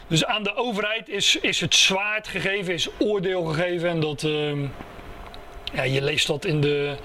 [0.06, 3.88] Dus aan de overheid is, is het zwaard gegeven, is oordeel gegeven.
[3.88, 4.68] En dat, uh,
[5.72, 6.96] ja, je leest dat in de,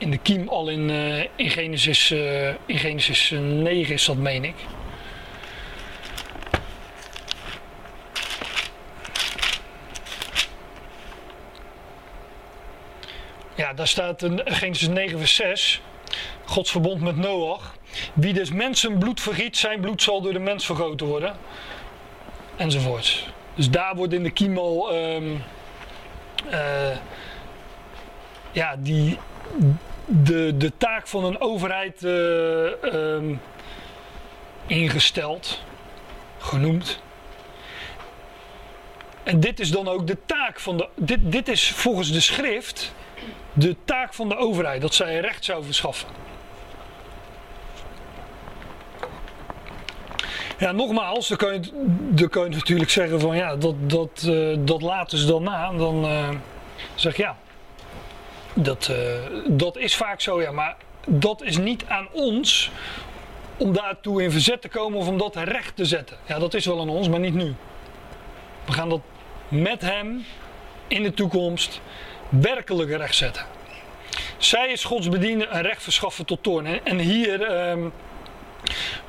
[0.00, 4.44] in de kiem al in, eh, in, Genesis, eh, Genesis eh, 9 is dat, meen
[4.44, 4.54] ik.
[13.54, 15.80] Ja, daar staat in Genesis 9 vers 6,
[16.44, 17.74] Gods verbond met Noach.
[18.14, 21.36] Wie dus mensen bloed vergiet, zijn bloed zal door de mens vergoten worden.
[22.56, 23.26] Enzovoorts.
[23.54, 24.92] Dus daar wordt in de kiem al...
[24.92, 25.36] Ehm,
[28.52, 29.18] ja, die,
[30.10, 33.34] de, de taak van een overheid eh, ehm,
[34.66, 35.62] ingesteld,
[36.38, 37.00] genoemd.
[39.22, 40.88] En dit is dan ook de taak van de.
[40.94, 42.94] Dit, dit is volgens de schrift
[43.52, 46.08] de taak van de overheid, dat zij recht zou verschaffen.
[50.58, 51.60] Ja, nogmaals, dan kan je,
[52.30, 55.72] dan je natuurlijk zeggen van ja, dat, dat, uh, dat laten ze dan na.
[55.72, 56.28] Dan uh,
[56.94, 57.36] zeg ik ja,
[58.64, 58.96] dat, uh,
[59.46, 62.70] dat is vaak zo, ja, maar dat is niet aan ons
[63.56, 66.16] om daartoe in verzet te komen of om dat recht te zetten.
[66.26, 67.54] Ja, dat is wel aan ons, maar niet nu.
[68.64, 69.00] We gaan dat
[69.48, 70.24] met hem
[70.86, 71.80] in de toekomst
[72.28, 73.44] werkelijk recht zetten.
[74.38, 76.84] Zij is Gods bediende een recht verschaffen tot toorn.
[76.84, 77.92] En hier um,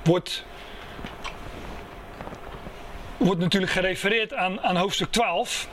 [0.03, 0.43] wordt,
[3.17, 5.67] wordt natuurlijk gerefereerd aan, aan hoofdstuk 12.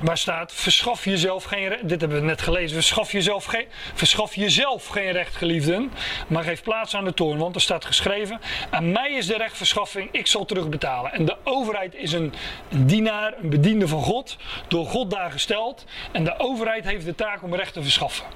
[0.00, 1.88] Waar staat, verschaf jezelf geen recht.
[1.88, 2.76] Dit hebben we net gelezen.
[2.76, 5.92] Verschaf jezelf, geen, verschaf jezelf geen recht, geliefden.
[6.28, 7.38] Maar geef plaats aan de toorn.
[7.38, 8.40] Want er staat geschreven:
[8.70, 11.12] Aan mij is de rechtverschaffing, ik zal terugbetalen.
[11.12, 12.34] En de overheid is een,
[12.68, 14.36] een dienaar, een bediende van God.
[14.68, 15.84] Door God daar gesteld.
[16.12, 18.26] En de overheid heeft de taak om recht te verschaffen.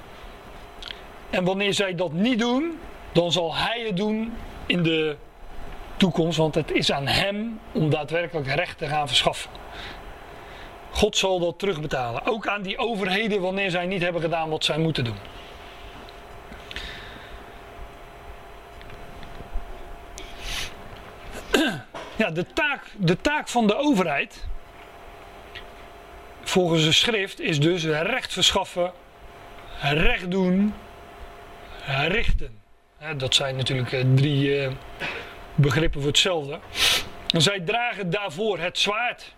[1.29, 2.79] En wanneer zij dat niet doen,
[3.11, 4.33] dan zal hij het doen
[4.65, 5.15] in de
[5.97, 6.37] toekomst.
[6.37, 9.62] Want het is aan hem om daadwerkelijk recht te gaan verschaffen.
[10.93, 12.25] God zal dat terugbetalen.
[12.25, 15.17] Ook aan die overheden wanneer zij niet hebben gedaan wat zij moeten doen.
[22.15, 24.45] Ja, de taak, de taak van de overheid,
[26.41, 28.91] volgens de schrift, is dus recht verschaffen,
[29.81, 30.73] recht doen,
[32.07, 32.59] richten.
[33.17, 34.69] Dat zijn natuurlijk drie
[35.55, 36.59] begrippen voor hetzelfde.
[37.27, 39.33] Zij dragen daarvoor het zwaard.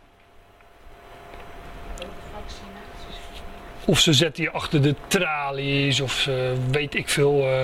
[3.85, 7.39] Of ze zetten je achter de tralies, of ze weet ik veel.
[7.39, 7.63] Uh,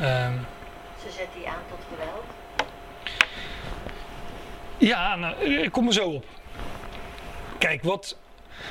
[0.00, 0.32] uh,
[1.02, 2.24] ze zetten je aan tot geweld?
[4.78, 6.24] Ja, nou, ik kom er zo op.
[7.58, 8.16] Kijk, wat.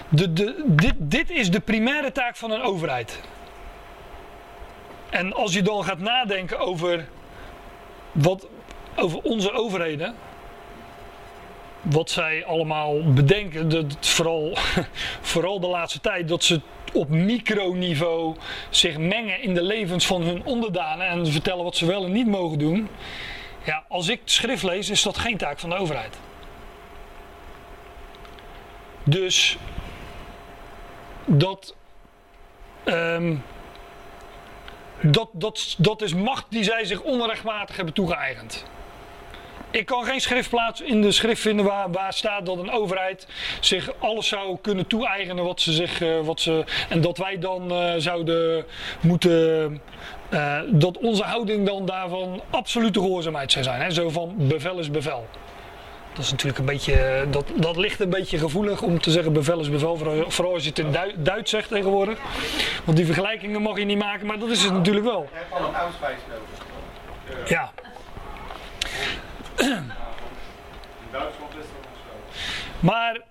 [0.09, 3.19] De, de, dit, dit is de primaire taak van een overheid.
[5.09, 7.07] En als je dan gaat nadenken over,
[8.11, 8.47] wat,
[8.95, 10.15] over onze overheden,
[11.83, 14.57] wat zij allemaal bedenken, dat vooral,
[15.21, 16.61] vooral de laatste tijd, dat ze
[16.93, 18.35] op microniveau
[18.69, 22.27] zich mengen in de levens van hun onderdanen en vertellen wat ze wel en niet
[22.27, 22.89] mogen doen.
[23.65, 26.17] Ja, als ik schrift lees, is dat geen taak van de overheid.
[29.03, 29.57] Dus
[31.25, 31.75] dat,
[32.85, 33.43] um,
[35.01, 38.65] dat, dat, dat is macht die zij zich onrechtmatig hebben toegeëigend.
[39.73, 43.27] Ik kan geen schriftplaats in de schrift vinden waar, waar staat dat een overheid
[43.59, 46.01] zich alles zou kunnen toe-eigenen wat ze zich.
[46.01, 48.65] Uh, wat ze, en dat wij dan uh, zouden
[49.01, 49.81] moeten.
[50.29, 53.81] Uh, dat onze houding dan daarvan absolute gehoorzaamheid zou zijn.
[53.81, 53.91] Hè?
[53.91, 55.27] Zo van bevel is bevel.
[56.13, 57.25] Dat is natuurlijk een beetje.
[57.29, 59.97] Dat, dat ligt een beetje gevoelig om te zeggen bevel is bevel.
[60.27, 62.19] Vooral, als je het in du Duits zegt tegenwoordig.
[62.83, 65.27] Want die vergelijkingen mag je niet maken, maar dat is het natuurlijk wel.
[65.31, 65.71] Je hebt al een
[66.29, 67.49] nodig.
[67.49, 67.72] Ja.
[71.11, 72.39] Duitsland is dat zo.
[72.79, 73.21] Maar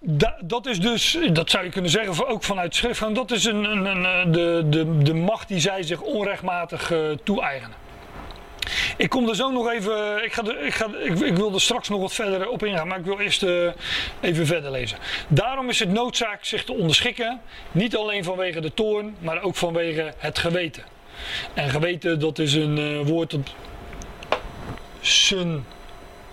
[0.00, 3.64] da, dat is dus, dat zou je kunnen zeggen, ook vanuit schrift, dat is een,
[3.64, 7.76] een, een, de, de, de macht die zij zich onrechtmatig uh, toe-eigenen.
[8.96, 11.88] Ik kom er zo nog even, ik, ga ik, ga, ik, ik, wil er straks
[11.88, 13.72] nog wat verder op ingaan, maar ik wil eerst uh,
[14.20, 14.98] even verder lezen.
[15.28, 17.40] Daarom is het noodzaak zich te onderschikken,
[17.72, 20.84] niet alleen vanwege de toorn, maar ook vanwege het geweten.
[21.54, 23.54] En geweten, dat is een woord dat
[25.00, 25.64] sun,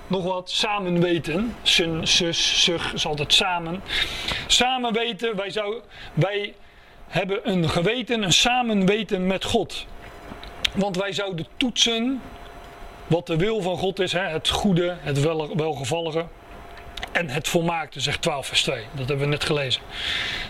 [0.07, 1.55] nog wat, samen weten.
[1.63, 3.81] Sun, zus, zug is altijd samen.
[4.47, 5.81] Samen weten, wij, zou,
[6.13, 6.53] wij
[7.07, 9.85] hebben een geweten, een samenweten met God.
[10.73, 12.21] Want wij zouden toetsen
[13.07, 14.21] wat de wil van God is, hè?
[14.21, 16.25] het goede, het wel, welgevallige
[17.11, 18.83] en het volmaakte, zegt 12 vers 2.
[18.91, 19.81] Dat hebben we net gelezen.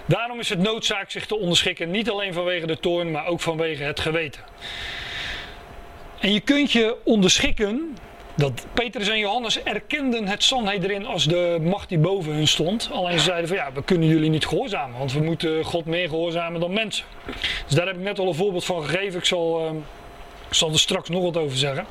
[0.06, 3.84] Daarom is het noodzaak zich te onderschikken, niet alleen vanwege de toorn, maar ook vanwege
[3.84, 4.42] het geweten.
[6.20, 7.98] En je kunt je onderschikken,
[8.38, 12.90] dat Petrus en Johannes erkenden het Sanhedrin als de macht die boven hun stond.
[12.92, 16.10] Alleen ze zeiden van ja, we kunnen jullie niet gehoorzamen, want we moeten God meer
[16.10, 17.06] gehoorzamen dan mensen.
[17.66, 19.20] Dus daar heb ik net al een voorbeeld van gegeven.
[19.20, 19.66] Ik zal...
[19.66, 19.72] Uh,
[20.48, 21.86] ik zal er straks nog wat over zeggen.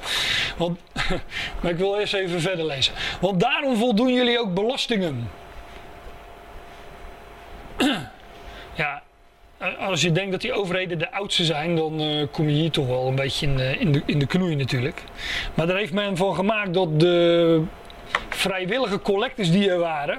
[0.57, 0.79] Want,
[1.61, 2.95] maar ik wil eerst even verder lezen.
[3.21, 5.31] Want daarom voldoen jullie ook belastingen.
[8.75, 9.03] ja,
[9.79, 12.87] als je denkt dat die overheden de oudste zijn, dan eh, kom je hier toch
[12.87, 13.47] wel een beetje
[13.79, 15.03] in, in, de, knoei natuurlijk.
[15.55, 17.63] Maar daar heeft men van gemaakt dat de
[18.29, 20.19] vrijwillige collectors die er waren,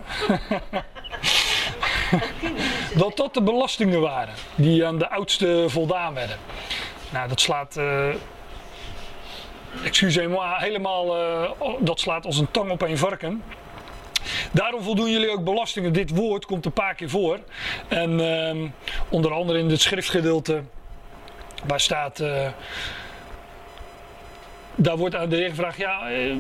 [3.02, 6.38] dat dat de belastingen waren die aan de oudste voldaan werden.
[7.12, 8.10] Nou, dat slaat, eh
[9.84, 13.44] excusez-moi, helemaal, eh, dat slaat als een tang op een varken.
[14.52, 15.94] Daarom voldoen jullie ook belastingen.
[15.94, 17.40] Dit woord komt een paar keer voor.
[17.88, 18.68] En ehm,
[19.10, 20.62] onder andere in het schriftgedeelte
[21.66, 22.20] waar staat.
[22.20, 22.48] eh,
[24.76, 26.36] daar wordt aan de heer gevraagd: ja, eh,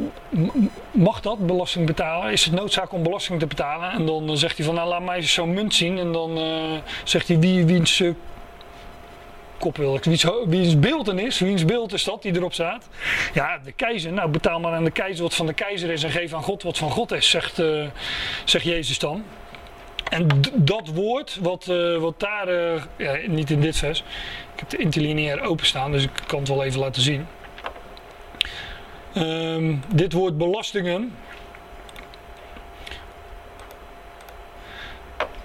[0.91, 2.31] mag dat belasting betalen?
[2.31, 3.91] Is het noodzaak om belasting te betalen?
[3.91, 5.97] En dan eh, zegt hij van nou laat mij eens zo'n munt zien.
[5.97, 6.39] En dan
[7.03, 8.03] zegt hij wie, wiens
[9.57, 12.87] kop wil ik, wiens, wiens beeldenis, wiens beeld is dat die erop staat?
[13.33, 14.13] Ja, de keizer.
[14.13, 16.63] Nou, betaal maar aan de keizer wat van de keizer is en geef aan God
[16.63, 17.85] wat van God is, zegt, eh,
[18.45, 19.23] zegt Jezus dan.
[20.09, 23.99] En dat woord, wat, eh, wat daar, eh, ja, niet in dit vers,
[24.53, 27.27] ik heb de interlineair openstaan, dus ik kan het wel even laten zien.
[29.13, 31.15] Ehm, dit woord belastingen.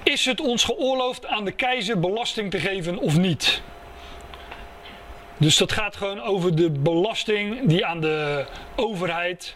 [0.03, 3.63] Is het ons geoorloofd aan de keizer belasting te geven of niet?
[5.37, 8.45] Dus dat gaat gewoon over de belasting die aan de
[8.77, 9.55] overheid.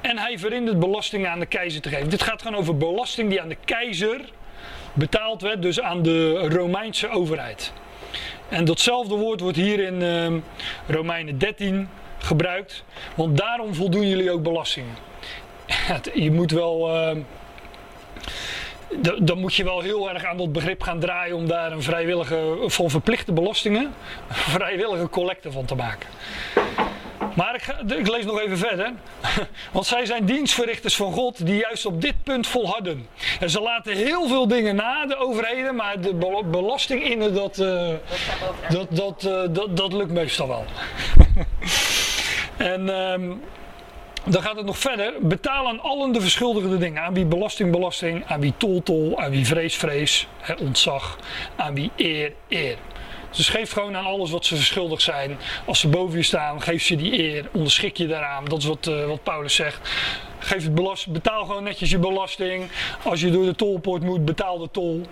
[0.00, 2.10] En hij verhindert belasting aan de keizer te geven.
[2.10, 4.20] Dit gaat gewoon over belasting die aan de keizer
[4.92, 7.72] betaald werd, dus aan de Romeinse overheid.
[8.48, 10.38] En datzelfde woord wordt hier in ehm,
[10.86, 12.84] Romeinen 13 gebruikt.
[13.14, 14.94] Want daarom voldoen jullie ook belastingen.
[16.14, 16.94] Je moet wel.
[16.94, 17.20] ehm,
[19.22, 22.56] dan moet je wel heel erg aan dat begrip gaan draaien om daar een vrijwillige,
[22.66, 23.94] van verplichte belastingen,
[24.28, 26.08] vrijwillige collecte van te maken.
[27.34, 28.92] Maar ik, ik lees nog even verder.
[29.72, 33.06] Want zij zijn dienstverrichters van God die juist op dit punt volharden.
[33.40, 37.58] En ze laten heel veel dingen na, de overheden, maar de bel- belasting innen, dat,
[37.58, 37.88] eh,
[38.68, 40.64] dat, dat, eh, dat, dat lukt meestal wel.
[42.72, 43.32] en ehm,
[44.26, 45.12] dan gaat het nog verder.
[45.20, 47.02] Betaal aan allen de verschuldigde dingen.
[47.02, 48.24] Aan wie belasting, belasting.
[48.26, 49.20] Aan wie tol, tol.
[49.20, 50.26] Aan wie vrees, vrees.
[50.40, 51.18] Hè, ontzag.
[51.56, 52.76] Aan wie eer, eer.
[53.30, 55.38] Dus geef gewoon aan alles wat ze verschuldigd zijn.
[55.66, 57.48] Als ze boven je staan, geef ze die eer.
[57.52, 58.44] Onderschik je daaraan.
[58.44, 59.90] Dat is wat, eh, wat Paulus zegt.
[60.38, 62.70] Geef het belast, betaal gewoon netjes je belasting.
[63.02, 65.02] Als je door de tolpoort moet, betaal de tol.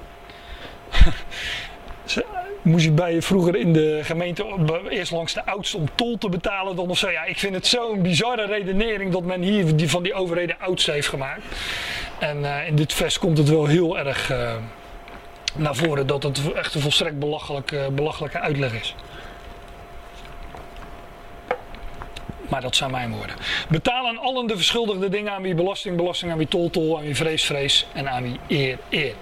[2.63, 4.45] Moest je bij vroeger in de gemeente
[4.89, 7.11] eerst langs de oudste om tol te betalen dan of zo.
[7.11, 10.91] Ja, ik vind het zo'n bizarre redenering dat men hier die van die overheden oudste
[10.91, 11.43] heeft gemaakt.
[12.19, 14.55] En eh, in dit vers komt het wel heel erg eh,
[15.57, 18.95] naar voren dat het echt een volstrekt belachelijk, eh, belachelijke uitleg is.
[22.49, 23.37] Maar dat zijn mijn woorden.
[23.69, 27.05] Betaal aan allen de verschuldigde dingen aan wie belasting, belasting, aan wie tol, tol, aan
[27.05, 29.15] wie vrees, vrees en aan wie eer, eer.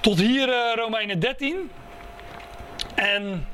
[0.00, 1.70] Tot hier eh, Romeinen 13.
[2.98, 3.46] En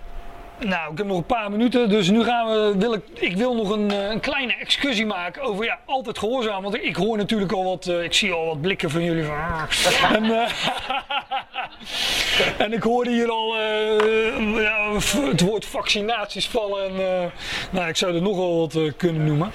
[0.58, 3.54] nou, ik heb nog een paar minuten, dus nu gaan we, wil ik, ik wil
[3.54, 6.62] nog een, eh, een kleine excursie maken over ja, altijd gehoorzaam.
[6.62, 9.24] Want ik, ik hoor natuurlijk al wat, eh, ik zie al wat blikken van jullie
[9.24, 9.36] van.
[9.36, 9.62] "Ah."
[10.12, 10.50] En, eh,
[12.66, 13.56] en ik hoorde hier al
[14.60, 14.92] ja,
[15.30, 16.84] het woord vaccinaties vallen.
[16.84, 17.32] En,
[17.70, 19.50] nou, ik zou er nog wel wat kunnen noemen.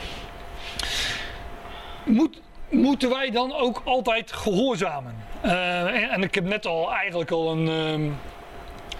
[2.03, 5.15] Moet, moeten wij dan ook altijd gehoorzamen?
[5.41, 8.11] Eh, en, en ik heb net al eigenlijk al een, ehm,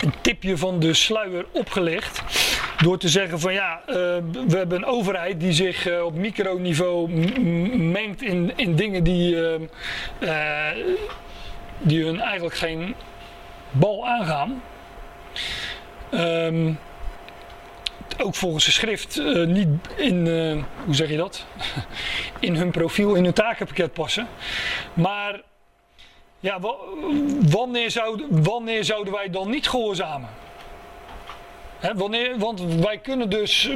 [0.02, 2.22] een tipje van de sluier opgelicht.
[2.82, 3.95] Door te zeggen van ja, eh,
[4.47, 7.10] we hebben een overheid die zich eh, op microniveau
[7.78, 9.58] mengt in, in dingen die,
[10.20, 10.72] eh,
[11.78, 12.95] die hun eigenlijk geen
[13.72, 14.62] bal aangaan.
[16.10, 16.74] Ehm,
[18.18, 20.28] ook volgens de schrift niet in,
[20.86, 21.45] hoe zeg je dat?
[22.39, 24.28] in hun profiel, in hun takenpakket passen.
[24.93, 25.41] Maar
[26.40, 26.76] ja, wa-
[27.50, 30.30] wanneer, zouden, wanneer zouden wij dan niet gehoorzamen?
[31.96, 33.70] Wanneer, want wij kunnen dus,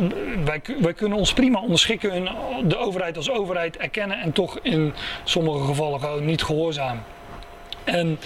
[0.45, 2.29] wij, wij kunnen ons prima onderschikken in
[2.67, 4.93] de overheid als overheid erkennen en toch in
[5.23, 7.03] sommige gevallen gewoon niet gehoorzamen.
[7.83, 8.19] En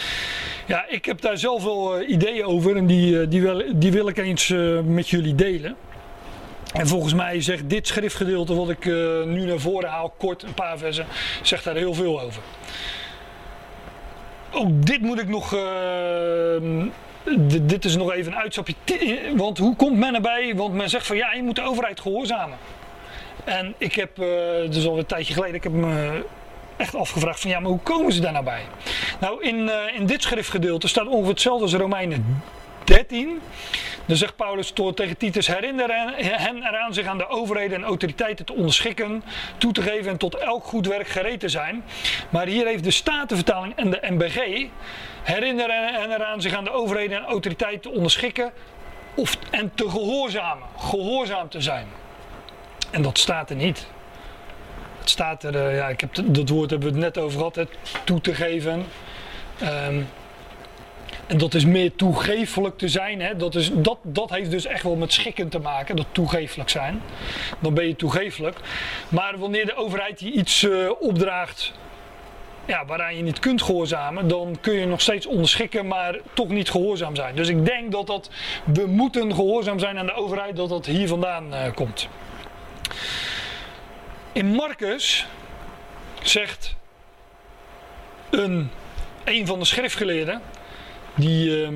[0.66, 3.92] ja, ik heb daar zelf wel eh, ideeën over en die, eh, die, wil, die
[3.92, 5.76] wil ik eens eh, met jullie delen.
[6.74, 8.86] En volgens mij zegt dit schriftgedeelte wat ik
[9.26, 11.06] nu naar voren haal, kort een paar versen,
[11.42, 12.42] zegt daar heel veel over.
[14.52, 15.54] Ook dit moet ik nog.
[15.54, 16.62] eh,
[17.62, 18.74] dit is nog even een uitstapje.
[19.36, 20.56] Want hoe komt men erbij?
[20.56, 22.58] Want men zegt van ja, je moet de overheid gehoorzamen.
[23.44, 24.18] En ik heb,
[24.64, 26.24] het is al een tijdje geleden, ik heb me
[26.78, 28.62] echt afgevraagd van ja, maar hoe komen ze daar nou bij?
[29.20, 32.42] Nou, in, eh, in dit schriftgedeelte staat ongeveer hetzelfde als Romeinen
[32.88, 33.42] 13.
[34.06, 38.54] Dan zegt Paulus tegen Titus: herinner hen eraan zich aan de overheden en autoriteiten te
[38.54, 39.24] onderschikken,
[39.58, 41.84] toe te geven en tot elk goed werk gereed te zijn.
[42.30, 44.68] Maar hier heeft de Statenvertaling en de MBG.
[45.24, 48.52] Herinner hen eraan zich aan de overheden en autoriteiten te onderschikken
[49.16, 50.68] of, en te gehoorzamen.
[50.78, 51.88] Gehoorzaam te zijn.
[52.92, 53.88] En dat staat er niet.
[55.00, 57.68] Het staat er, uh, ja, ik heb dat woord hebben we het net over gehad,
[58.04, 58.86] toe te geven.
[59.88, 60.08] Um,
[61.28, 63.22] en dat is meer toegeeflijk te zijn.
[63.22, 63.36] Hè?
[63.36, 67.02] Dat, is, dat, dat heeft dus echt wel met schikken te maken, dat toegeeflijk zijn.
[67.60, 68.60] Dan ben je toegeeflijk.
[69.10, 71.74] Maar wanneer de overheid je iets uh, opdraagt
[72.66, 76.70] ja, waaraan je niet kunt gehoorzamen, dan kun je nog steeds onderschikken, maar toch niet
[76.70, 77.36] gehoorzaam zijn.
[77.36, 78.30] Dus ik denk dat dat
[78.66, 82.08] we moeten gehoorzaam zijn aan de overheid, dat dat hier vandaan uh, komt.
[84.32, 85.28] In Marcus
[86.22, 86.76] zegt
[88.30, 88.70] een,
[89.24, 90.42] een van de schriftgeleerden,
[91.18, 91.70] die uh,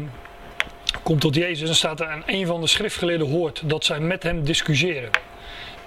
[1.03, 4.23] komt tot Jezus en staat er aan een van de schriftgeleerden hoort dat zij met
[4.23, 5.09] hem discussiëren.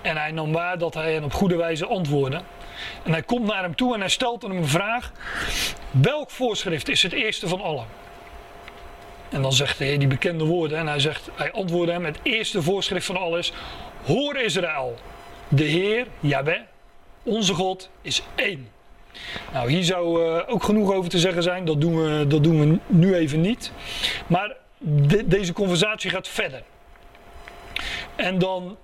[0.02, 2.40] En hij nam waar dat hij hen op goede wijze antwoordde.
[3.02, 5.12] En hij komt naar hem toe en hij stelt hem een vraag.
[5.90, 7.86] Welk voorschrift is het eerste van allen?
[9.30, 12.62] En dan zegt hij die bekende woorden en hij, zegt, hij antwoordde hem, het eerste
[12.62, 13.52] voorschrift van alles.
[14.04, 14.98] Hoor Israël,
[15.48, 16.60] de Heer, Yahweh,
[17.22, 18.73] onze God, is één.
[19.52, 21.64] Nou, hier zou uh, ook genoeg over te zeggen zijn.
[21.64, 23.72] Dat doen we, dat doen we nu even niet.
[24.26, 26.62] Maar de, deze conversatie gaat verder.
[28.16, 28.76] En dan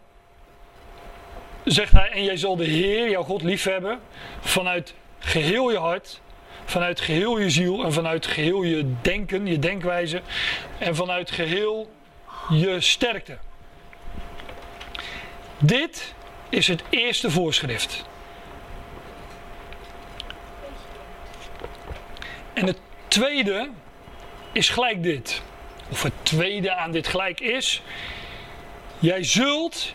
[1.65, 4.01] zegt hij: En jij zal de Heer, jouw God, liefhebben.
[4.41, 6.21] Vanuit geheel je hart.
[6.65, 7.85] Vanuit geheel je ziel.
[7.85, 10.21] En vanuit geheel je denken, je denkwijze.
[10.79, 11.91] En vanuit geheel
[12.49, 13.39] je sterkte.
[15.59, 16.15] Dit
[16.49, 18.05] is het eerste voorschrift.
[22.61, 23.69] En het tweede
[24.53, 25.43] is gelijk dit.
[25.91, 27.83] Of het tweede aan dit gelijk is.
[28.99, 29.95] Jij zult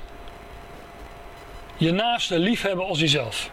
[1.78, 3.50] je naaste lief hebben als jezelf.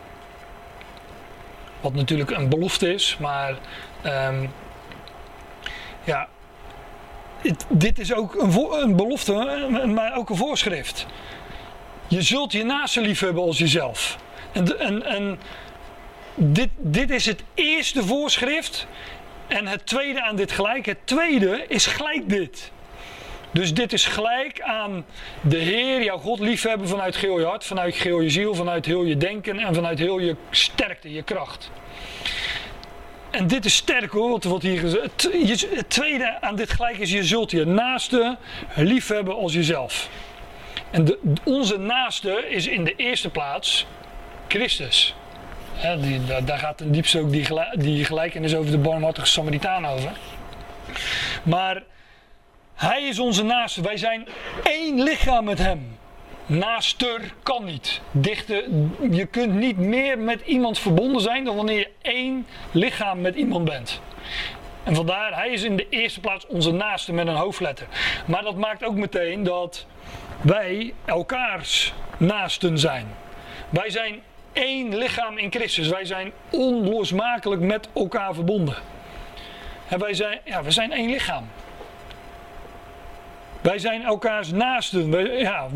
[1.81, 3.59] Wat natuurlijk een belofte is, maar
[4.05, 4.53] um,
[6.05, 6.29] ja,
[7.69, 9.33] dit is ook een, een, belofte,
[9.87, 11.07] maar ook een voorschrift.
[12.09, 14.19] Je zult je naaste lief hebben als jezelf.
[14.53, 15.41] En, en, en
[16.35, 18.87] dit, dit is het eerste voorschrift.
[19.47, 20.87] En het tweede aan dit gelijk.
[20.87, 22.73] Het tweede is gelijk dit.
[23.51, 25.05] Dus dit is gelijk aan
[25.41, 29.05] de Heer, jouw God liefhebben vanuit geheel je hart, vanuit geheel je ziel, vanuit heel
[29.05, 31.71] je denken en vanuit heel je sterkte, je kracht.
[33.31, 37.25] En dit is sterk hoor, wat hier gezegd Het tweede aan dit gelijk is, je
[37.25, 38.37] zult je naaste
[38.75, 40.09] liefhebben als jezelf.
[40.91, 43.87] En de, onze naaste is in de eerste plaats
[44.49, 45.15] Christus
[46.45, 50.11] daar gaat ten diepste ook die, die gelijkenis over de barmhartige Samaritaan over.
[51.43, 51.83] Maar
[52.75, 53.83] hij is onze naaste.
[53.83, 54.29] Wij zijn
[54.63, 55.99] één lichaam met hem.
[56.47, 58.01] Naaster kan niet.
[58.11, 58.65] Dichter,
[59.11, 63.65] je kunt niet meer met iemand verbonden zijn dan wanneer je één lichaam met iemand
[63.65, 64.01] bent.
[64.83, 67.87] En vandaar, hij is in de eerste plaats onze naaste met een hoofdletter.
[68.27, 69.87] Maar dat maakt ook meteen dat
[70.41, 73.07] wij elkaars naasten zijn.
[73.69, 74.23] Wij zijn
[74.53, 75.89] één lichaam in Christus.
[75.89, 78.77] Wij zijn onlosmakelijk met elkaar verbonden.
[79.89, 81.49] En wij zijn, ja, we zijn één lichaam.
[83.61, 85.11] Wij zijn elkaars naasten.
[85.11, 85.69] Wij, ja,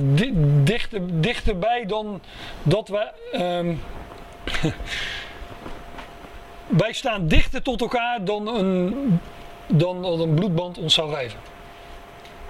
[0.65, 2.21] dichter, dichterbij dan
[2.63, 3.13] dat we.
[3.35, 3.81] Um,
[6.83, 9.21] wij staan dichter tot elkaar dan een,
[9.67, 11.39] dan een bloedband ons zou geven.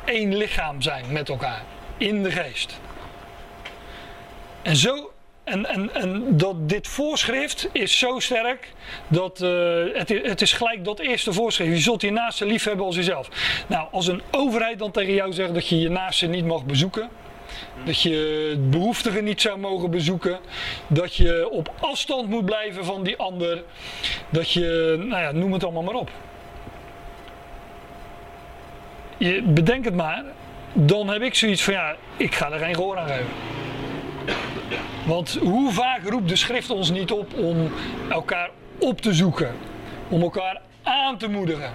[0.05, 1.63] Eén lichaam zijn met elkaar.
[1.97, 2.81] In de geest.
[4.63, 5.11] En zo
[5.47, 8.73] en, en, en dat dit voorschrift is zo sterk
[9.09, 11.73] dat uh, het, het, is gelijk dat eerste voorschrift.
[11.73, 13.29] Je zult je naaste lief hebben als jezelf.
[13.67, 17.09] Nou, als een overheid dan tegen jou zegt dat je je naaste niet mag bezoeken.
[17.85, 20.39] Dat je behoeftigen niet zou mogen bezoeken.
[20.87, 23.63] Dat je op afstand moet blijven van die ander.
[24.29, 26.11] Dat je, nou ja, noem het allemaal maar op.
[29.17, 30.25] Je bedenk het maar.
[30.73, 33.27] Dan heb ik zoiets van ja, ik ga er geen gehoor aan geven.
[35.07, 37.71] Want hoe vaak roept de schrift ons niet op om
[38.09, 39.55] elkaar op te zoeken,
[40.09, 41.73] om elkaar aan te moedigen,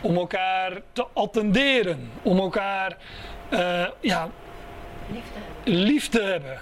[0.00, 2.96] om elkaar te attenderen, om elkaar
[3.50, 4.28] uh, ja,
[5.64, 6.58] lief, te hebben.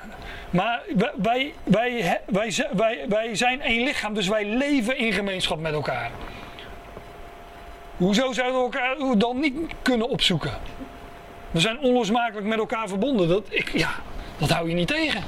[0.51, 0.81] Maar
[1.17, 6.11] wij, wij, wij, wij, wij zijn één lichaam, dus wij leven in gemeenschap met elkaar.
[7.97, 10.53] Hoezo zouden we elkaar dan niet kunnen opzoeken?
[11.51, 13.29] We zijn onlosmakelijk met elkaar verbonden.
[13.29, 13.91] Dat, ik, ja,
[14.41, 15.23] dat hou je niet tegen.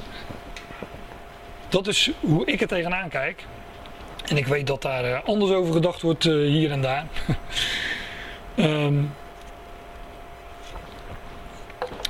[1.69, 3.45] Dat is hoe ik er tegenaan kijk.
[4.29, 7.07] En ik weet dat daar eh, anders over gedacht wordt eh, hier en daar.
[8.57, 9.15] um,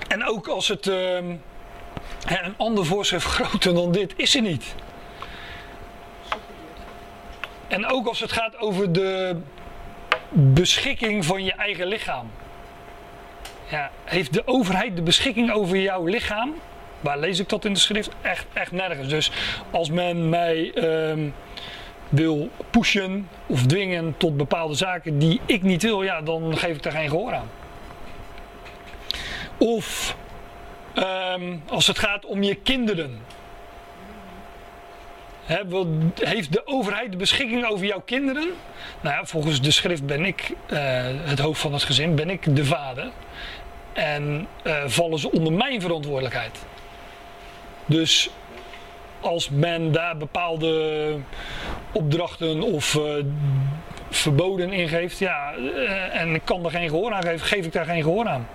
[0.08, 1.36] En ook als het ehm,
[2.26, 4.74] een ander voorschrift groter dan dit is er niet.
[7.68, 9.36] En ook als het gaat over de
[10.30, 12.30] beschikking van je eigen lichaam.
[13.70, 16.54] Ja, heeft de overheid de beschikking over jouw lichaam?
[17.02, 18.10] Waar lees ik dat in de schrift?
[18.22, 19.08] Echt, echt nergens.
[19.08, 19.30] Dus
[19.70, 21.28] als men mij ehm,
[22.08, 26.82] wil pushen of dwingen tot bepaalde zaken die ik niet wil, ja, dan geef ik
[26.82, 27.50] daar geen gehoor aan.
[29.58, 30.16] Of
[30.94, 33.18] ehm, als het gaat om je kinderen.
[36.14, 38.48] Heeft de overheid de beschikking over jouw kinderen?
[39.00, 40.78] Nou ja, volgens de schrift ben ik eh,
[41.24, 43.10] het hoofd van het gezin, ben ik de vader.
[43.92, 46.58] En eh, vallen ze onder mijn verantwoordelijkheid.
[47.86, 48.30] Dus
[49.20, 51.16] als men daar bepaalde
[51.92, 53.02] opdrachten of eh,
[54.10, 57.72] verboden in geeft, ja, eh, en ik kan er geen gehoor aan geven, geef ik
[57.72, 58.48] daar geen gehoor aan.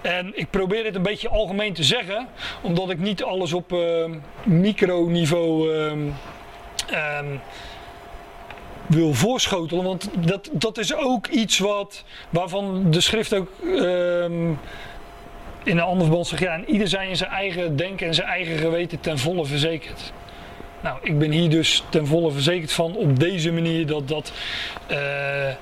[0.00, 2.28] En ik probeer dit een beetje algemeen te zeggen,
[2.60, 4.04] omdat ik niet alles op eh,
[4.44, 5.98] microniveau ehm,
[6.90, 7.36] ehm,
[8.86, 9.84] wil voorschotelen.
[9.84, 14.52] Want dat, dat is ook iets wat, waarvan de schrift ook ehm,
[15.62, 18.28] in een ander verband zegt, ja, en ieder zijn in zijn eigen denken en zijn
[18.28, 20.12] eigen geweten ten volle verzekerd.
[20.80, 24.32] Nou, ik ben hier dus ten volle verzekerd van op deze manier dat dat
[24.86, 25.56] eh, eh,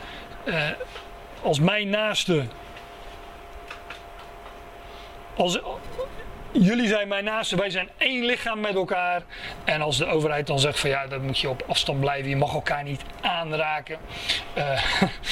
[1.43, 2.45] als mijn naaste,
[5.37, 5.61] als,
[6.53, 9.23] jullie zijn mijn naaste, wij zijn één lichaam met elkaar.
[9.65, 12.37] En als de overheid dan zegt van ja, dan moet je op afstand blijven, je
[12.37, 13.99] mag elkaar niet aanraken.
[14.55, 14.83] Eh,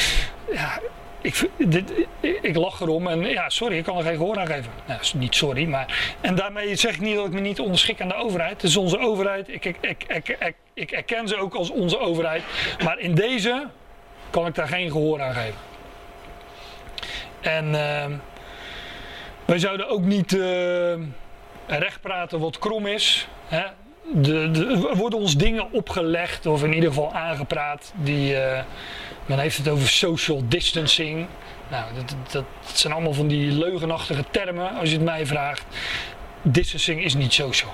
[0.59, 0.81] ja,
[1.25, 1.49] ik,
[2.43, 4.71] ik, lach erom en ja, sorry, ik kan er geen gehoor aan geven.
[4.87, 6.17] Nou, is niet sorry, maar.
[6.21, 8.53] En daarmee zeg ik niet dat ik me niet onderschik aan de overheid.
[8.53, 9.49] Het is onze overheid.
[9.49, 12.43] Ik, ik, ik, ik, ik, erken ze ook als onze overheid.
[12.85, 13.67] Maar in deze
[14.31, 15.59] kan ik daar geen gehoor aan geven.
[17.41, 18.13] En ehm,
[19.45, 20.95] wij zouden ook niet eh,
[21.67, 23.29] recht praten wat krom is.
[23.47, 23.65] Hè?
[24.13, 28.37] De, de, er worden ons dingen opgelegd, of in ieder geval aangepraat, die.
[28.37, 28.63] eh,
[29.27, 31.27] men heeft het over social distancing.
[31.71, 32.45] Nou, dat, dat,
[32.75, 35.65] zijn allemaal van die leugenachtige termen, als je het mij vraagt.
[36.43, 37.73] Distancing is niet social.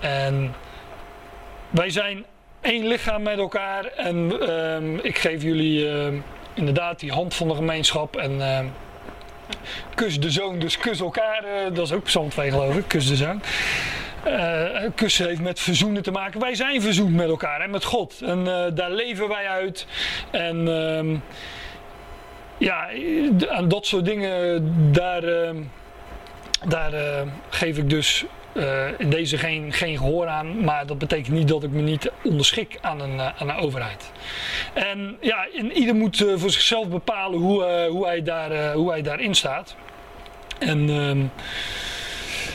[0.00, 0.54] En
[1.70, 2.24] wij zijn
[2.60, 3.84] één lichaam met elkaar.
[3.84, 6.16] En ehm, ik geef jullie ehm,
[6.54, 8.16] inderdaad die hand van de gemeenschap.
[8.16, 8.66] En ehm,
[9.94, 11.44] kus de zoon, dus kus elkaar.
[11.44, 13.42] eh, dat is ook Psalm 2 geloof ik, kus de zoon.
[14.28, 16.40] Eh, kussen heeft met verzoenen te maken.
[16.40, 18.20] Wij zijn verzoend met elkaar en met God.
[18.22, 19.86] En eh, daar leven wij uit.
[20.30, 21.16] En ehm,
[22.58, 22.88] ja,
[23.48, 24.62] aan dat soort dingen,
[24.92, 25.56] daar, ehm,
[26.68, 28.24] daar eh, geef ik dus
[28.98, 30.64] in deze geen, geen gehoor aan.
[30.64, 34.12] Maar dat betekent niet dat ik me niet onderschik aan een, aan een overheid.
[34.72, 39.34] En ja, en ieder moet voor zichzelf bepalen hoe, hoe, hij, daar, hoe hij daarin
[39.34, 39.76] staat.
[40.58, 41.18] En ehm,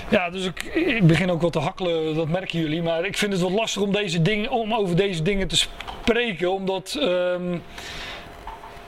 [0.10, 2.82] ja, dus ik, ik begin ook wat te hakkelen, dat merken jullie.
[2.84, 6.52] Maar ik vind het wat lastig om, deze dingen, om over deze dingen te spreken.
[6.52, 7.58] Omdat, ehm,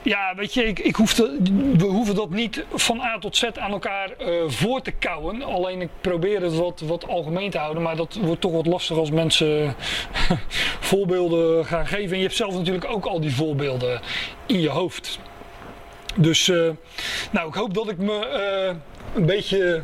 [0.01, 1.37] ja, weet je, ik, ik hoef te-
[1.77, 5.41] we hoeven dat niet van A tot Z aan elkaar eh, voor te kouwen.
[5.43, 7.83] Alleen ik probeer het wat, wat algemeen te houden.
[7.83, 9.75] Maar dat wordt toch wat lastig als mensen
[10.89, 12.09] voorbeelden gaan geven.
[12.11, 14.01] En je hebt zelf natuurlijk ook al die voorbeelden
[14.45, 15.19] in je hoofd.
[16.15, 16.69] Dus, eh,
[17.31, 18.75] nou, ik hoop dat ik me eh,
[19.15, 19.81] een beetje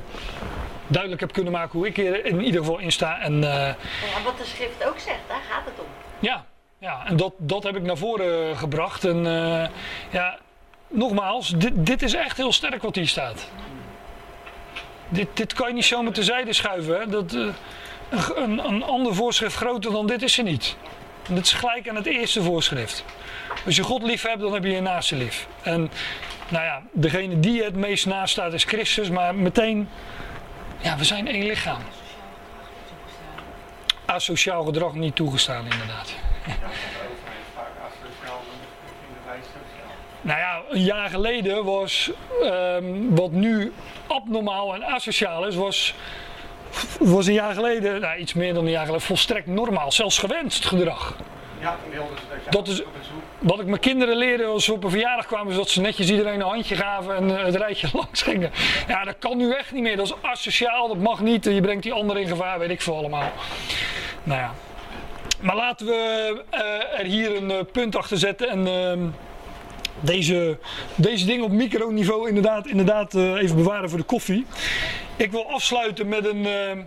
[0.92, 3.20] duidelijk heb kunnen maken hoe ik er in ieder geval in sta.
[3.20, 3.68] En eh,
[4.14, 5.86] Ja, wat de schrift ook zegt, daar gaat het om.
[6.20, 6.46] ja,
[6.78, 9.06] ja, en dat, dat heb ik naar voren gebracht.
[9.06, 9.70] En eh,
[10.10, 10.38] ja,
[10.88, 13.48] nogmaals, dit, dit is echt heel sterk wat hier staat.
[15.10, 17.00] Dit, dit kan je niet zomaar terzijde schuiven.
[17.00, 17.08] Hè?
[17.08, 20.76] Dat, eh, een, een ander voorschrift groter dan dit is er niet.
[21.28, 23.06] En dit is gelijk aan het eerste voorschrift.
[23.66, 25.48] Als je God lief hebt, dan heb je je naaste lief.
[25.62, 25.92] En
[26.50, 29.90] nou ja, degene die het meest naast staat is Christus, maar meteen,
[30.82, 31.82] ja, we zijn één lichaam.
[34.06, 36.14] Asociaal gedrag niet toegestaan, inderdaad.
[40.22, 43.74] Nou ja, een jaar geleden was ehm, wat nu
[44.08, 45.96] abnormaal en asociaal is, was,
[47.00, 50.66] was een jaar geleden, nou, iets meer dan een jaar geleden, volstrekt normaal, zelfs gewenst
[50.66, 51.16] gedrag.
[51.62, 52.84] Ja, wilden ze dat is-.
[53.40, 56.10] Wat ik mijn kinderen leerde als ze op een verjaardag kwamen, is dat ze netjes
[56.10, 58.52] iedereen een handje gaven en eh, het rijtje langs gingen.
[58.88, 59.98] Ja, dat kan nu echt niet meer.
[59.98, 61.46] Dat is asociaal, dat mag niet.
[61.46, 63.32] Je brengt die ander in gevaar, weet ik veel allemaal.
[64.24, 64.54] Nou ja.
[65.42, 69.00] Maar laten we eh, er hier een eh, punt achter zetten en ehm,
[70.00, 70.58] deze,
[70.96, 74.46] deze dingen op microniveau inderdaad, inderdaad even bewaren voor de koffie.
[75.16, 76.78] Ik wil afsluiten met een, eh,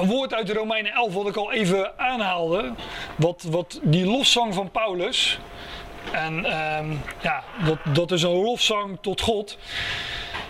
[0.00, 2.72] een woord uit de Romeinen 11 wat ik al even aanhaalde.
[3.16, 5.38] Wat, wat die lofzang van Paulus.
[6.12, 6.90] En ehm,
[7.22, 9.58] ja, dat, dat is een lofzang tot God.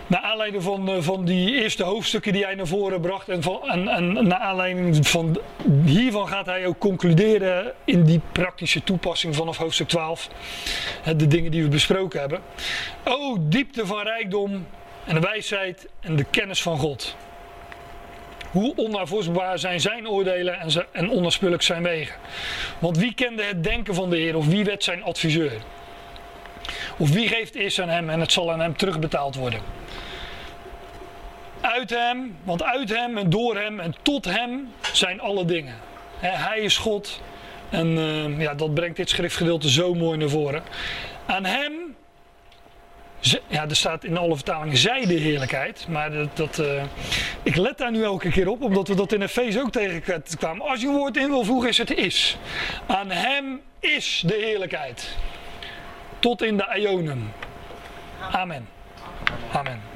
[0.06, 3.28] naar aanleiding van, eh, van die eerste hoofdstukken die hij naar voren bracht.
[3.28, 5.40] En, van, en, en naar aanleiding van
[5.84, 10.28] hiervan gaat hij ook concluderen in die praktische toepassing vanaf hoofdstuk 12.
[11.16, 12.40] De dingen die we besproken hebben.
[13.04, 14.66] O, diepte van rijkdom
[15.04, 17.16] en wijsheid en de kennis van God.
[18.50, 22.16] Hoe onnavolgbaar zijn zijn oordelen en, ze, en zijn wegen.
[22.78, 25.52] Want wie kende het denken van de Heer of wie werd zijn adviseur?
[26.96, 29.60] Of wie geeft eerst aan hem en het zal aan hem terugbetaald worden?
[31.60, 35.74] Uit hem, want uit hem en door hem en tot hem zijn alle dingen.
[36.18, 37.20] Hij is God
[37.70, 40.62] en uh, ja, dat brengt dit schriftgedeelte zo mooi naar voren.
[41.26, 41.89] Aan hem
[43.46, 45.86] ja, er staat in alle vertalingen zij de heerlijkheid.
[45.88, 46.82] Maar dat, dat uh,
[47.42, 50.66] ik let daar nu elke keer op, omdat we dat in Efeze ook tegenkwamen.
[50.66, 52.36] Als je een woord in wil voegen, is het is.
[52.86, 55.16] Aan hem is de heerlijkheid.
[56.18, 57.32] Tot in de Ionen.
[58.30, 58.68] Amen.
[59.52, 59.89] Amen.